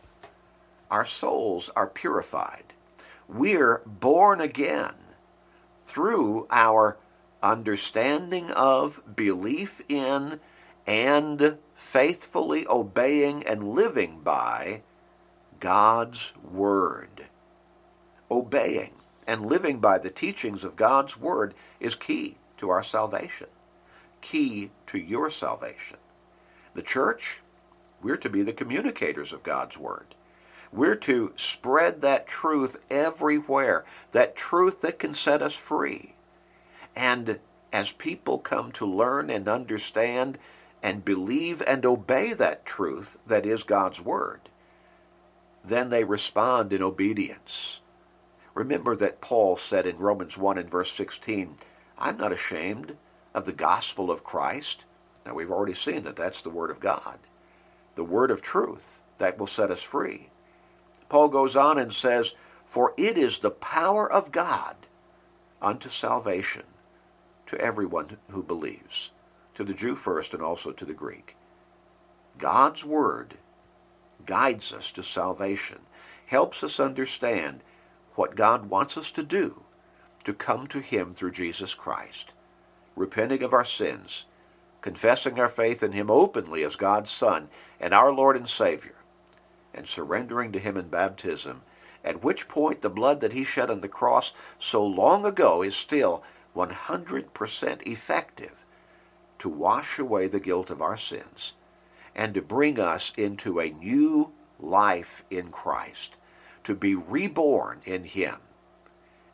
Our 0.90 1.06
souls 1.06 1.70
are 1.76 1.88
purified. 1.88 2.74
We're 3.28 3.82
born 3.86 4.42
again 4.42 4.96
through 5.88 6.46
our 6.52 6.98
understanding 7.42 8.52
of, 8.52 9.02
belief 9.16 9.82
in, 9.88 10.42
and 10.86 11.58
faithfully 11.76 12.68
obeying 12.70 13.42
and 13.48 13.70
living 13.70 14.20
by 14.20 14.82
God's 15.62 16.34
Word. 16.44 17.28
Obeying 18.30 18.96
and 19.26 19.46
living 19.46 19.80
by 19.80 19.98
the 19.98 20.10
teachings 20.10 20.66
of 20.66 20.76
God's 20.76 21.18
Word 21.18 21.54
is 21.80 21.96
key 21.96 22.36
to 22.58 22.70
our 22.70 22.84
salvation, 22.84 23.48
key 24.20 24.72
to 24.88 25.00
your 25.00 25.30
salvation. 25.30 25.98
The 26.74 26.82
church, 26.82 27.42
we're 28.02 28.18
to 28.18 28.30
be 28.30 28.44
the 28.44 28.52
communicators 28.52 29.32
of 29.32 29.44
God's 29.44 29.78
Word. 29.78 30.16
We're 30.72 30.96
to 30.96 31.34
spread 31.36 32.02
that 32.02 32.28
truth 32.28 32.78
everywhere, 32.90 33.86
that 34.12 34.36
truth 34.36 34.82
that 34.82 35.00
can 35.00 35.14
set 35.14 35.42
us 35.42 35.56
free. 35.56 36.16
And 36.96 37.40
as 37.72 37.92
people 37.92 38.40
come 38.40 38.72
to 38.74 38.86
learn 38.86 39.30
and 39.30 39.48
understand 39.48 40.38
and 40.84 41.06
believe 41.06 41.62
and 41.66 41.86
obey 41.86 42.34
that 42.34 42.66
truth 42.66 43.18
that 43.26 43.46
is 43.46 43.64
God's 43.64 44.02
Word, 44.02 44.50
then 45.64 45.90
they 45.90 46.04
respond 46.04 46.72
in 46.72 46.82
obedience. 46.82 47.82
Remember 48.54 48.96
that 48.96 49.22
Paul 49.22 49.58
said 49.58 49.86
in 49.86 49.98
Romans 49.98 50.38
1 50.38 50.58
and 50.58 50.70
verse 50.70 50.92
16, 50.92 51.58
I'm 51.98 52.18
not 52.18 52.32
ashamed 52.32 52.98
of 53.34 53.46
the 53.46 53.54
gospel 53.54 54.10
of 54.10 54.24
Christ. 54.24 54.86
Now 55.26 55.34
we've 55.34 55.52
already 55.52 55.74
seen 55.74 56.04
that 56.04 56.16
that's 56.16 56.42
the 56.42 56.50
Word 56.50 56.72
of 56.72 56.80
God, 56.80 57.20
the 57.96 58.04
Word 58.04 58.32
of 58.32 58.42
truth 58.42 59.02
that 59.18 59.38
will 59.38 59.48
set 59.48 59.72
us 59.72 59.84
free. 59.84 60.30
Paul 61.10 61.30
goes 61.30 61.56
on 61.56 61.78
and 61.78 61.94
says, 61.94 62.34
For 62.66 62.94
it 62.98 63.18
is 63.18 63.40
the 63.40 63.52
power 63.52 64.12
of 64.12 64.32
God 64.32 64.76
unto 65.62 65.90
salvation 65.90 66.64
to 67.48 67.60
everyone 67.60 68.18
who 68.30 68.44
believes, 68.44 69.10
to 69.56 69.64
the 69.64 69.74
Jew 69.74 69.96
first 69.96 70.34
and 70.34 70.44
also 70.44 70.72
to 70.72 70.86
the 70.86 70.94
Greek. 70.94 71.36
God's 72.38 72.86
Word 72.86 73.36
guides 74.26 74.72
us 74.72 74.92
to 74.92 75.04
salvation, 75.04 75.80
helps 76.28 76.64
us 76.64 76.80
understand 76.80 77.62
what 78.16 78.36
God 78.36 78.70
wants 78.70 78.98
us 78.98 79.10
to 79.12 79.24
do 79.24 79.64
to 80.24 80.34
come 80.34 80.68
to 80.68 80.82
Him 80.82 81.14
through 81.14 81.32
Jesus 81.32 81.74
Christ, 81.74 82.34
repenting 82.96 83.44
of 83.44 83.54
our 83.54 83.64
sins, 83.64 84.26
confessing 84.82 85.40
our 85.40 85.48
faith 85.48 85.82
in 85.82 85.94
Him 85.94 86.12
openly 86.12 86.64
as 86.64 86.76
God's 86.76 87.12
Son 87.12 87.48
and 87.80 87.94
our 87.94 88.12
Lord 88.12 88.36
and 88.36 88.50
Savior, 88.50 88.97
and 89.78 89.88
surrendering 89.88 90.52
to 90.52 90.60
Him 90.60 90.76
in 90.76 90.90
baptism, 90.90 91.62
at 92.04 92.24
which 92.24 92.48
point 92.48 92.82
the 92.82 92.90
blood 92.90 93.22
that 93.22 93.34
He 93.34 93.44
shed 93.44 93.70
on 93.70 93.82
the 93.82 93.88
cross 93.88 94.32
so 94.58 94.86
long 94.86 95.26
ago 95.26 95.62
is 95.62 95.76
still 95.76 96.24
100% 96.56 97.88
effective 97.88 98.66
to 99.38 99.50
wash 99.50 100.00
away 100.00 100.28
the 100.28 100.40
guilt 100.40 100.70
of 100.72 100.82
our 100.82 100.98
sins 100.98 101.54
and 102.16 102.34
to 102.34 102.42
bring 102.42 102.80
us 102.80 103.14
into 103.16 103.60
a 103.60 103.70
new 103.70 104.32
life 104.60 105.24
in 105.30 105.50
Christ, 105.50 106.18
to 106.64 106.74
be 106.74 106.96
reborn 106.96 107.82
in 107.86 108.06
Him, 108.06 108.38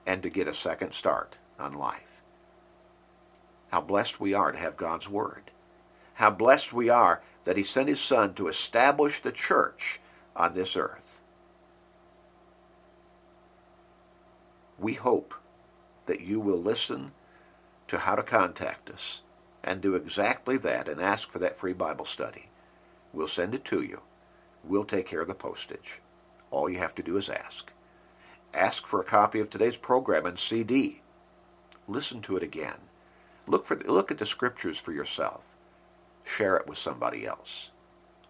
and 0.05 0.21
to 0.21 0.29
get 0.29 0.49
a 0.49 0.53
second 0.53 0.93
start 0.93 1.37
on 1.57 1.71
life. 1.71 2.21
How 3.71 3.79
blessed 3.79 4.19
we 4.19 4.33
are 4.33 4.51
to 4.51 4.57
have 4.57 4.75
God's 4.75 5.07
Word. 5.07 5.51
How 6.15 6.29
blessed 6.29 6.73
we 6.73 6.89
are 6.89 7.21
that 7.45 7.55
He 7.55 7.63
sent 7.63 7.87
His 7.87 8.01
Son 8.01 8.33
to 8.33 8.49
establish 8.49 9.21
the 9.21 9.31
church 9.31 10.01
on 10.35 10.53
this 10.53 10.75
earth. 10.75 11.21
We 14.79 14.93
hope 14.93 15.33
that 16.05 16.21
you 16.21 16.39
will 16.39 16.57
listen 16.57 17.11
to 17.87 17.99
how 17.99 18.15
to 18.15 18.23
contact 18.23 18.89
us 18.89 19.21
and 19.63 19.81
do 19.81 19.95
exactly 19.95 20.57
that 20.57 20.89
and 20.89 20.99
ask 20.99 21.29
for 21.29 21.39
that 21.39 21.55
free 21.55 21.73
Bible 21.73 22.05
study. 22.05 22.49
We'll 23.13 23.27
send 23.27 23.55
it 23.55 23.63
to 23.65 23.81
you. 23.81 24.01
We'll 24.63 24.83
take 24.83 25.07
care 25.07 25.21
of 25.21 25.27
the 25.27 25.35
postage. 25.35 26.01
All 26.51 26.69
you 26.69 26.79
have 26.79 26.95
to 26.95 27.03
do 27.03 27.17
is 27.17 27.29
ask. 27.29 27.71
Ask 28.53 28.85
for 28.85 28.99
a 29.01 29.05
copy 29.05 29.39
of 29.39 29.49
today's 29.49 29.77
program 29.77 30.25
and 30.25 30.37
CD. 30.37 31.01
Listen 31.87 32.21
to 32.21 32.37
it 32.37 32.43
again. 32.43 32.77
Look, 33.47 33.65
for 33.65 33.75
the, 33.75 33.91
look 33.91 34.11
at 34.11 34.17
the 34.17 34.25
scriptures 34.25 34.79
for 34.79 34.91
yourself. 34.91 35.45
Share 36.23 36.55
it 36.57 36.67
with 36.67 36.77
somebody 36.77 37.25
else. 37.25 37.69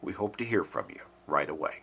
We 0.02 0.14
hope 0.14 0.38
to 0.38 0.46
hear 0.46 0.64
from 0.64 0.86
you 0.90 1.02
right 1.28 1.50
away. 1.50 1.72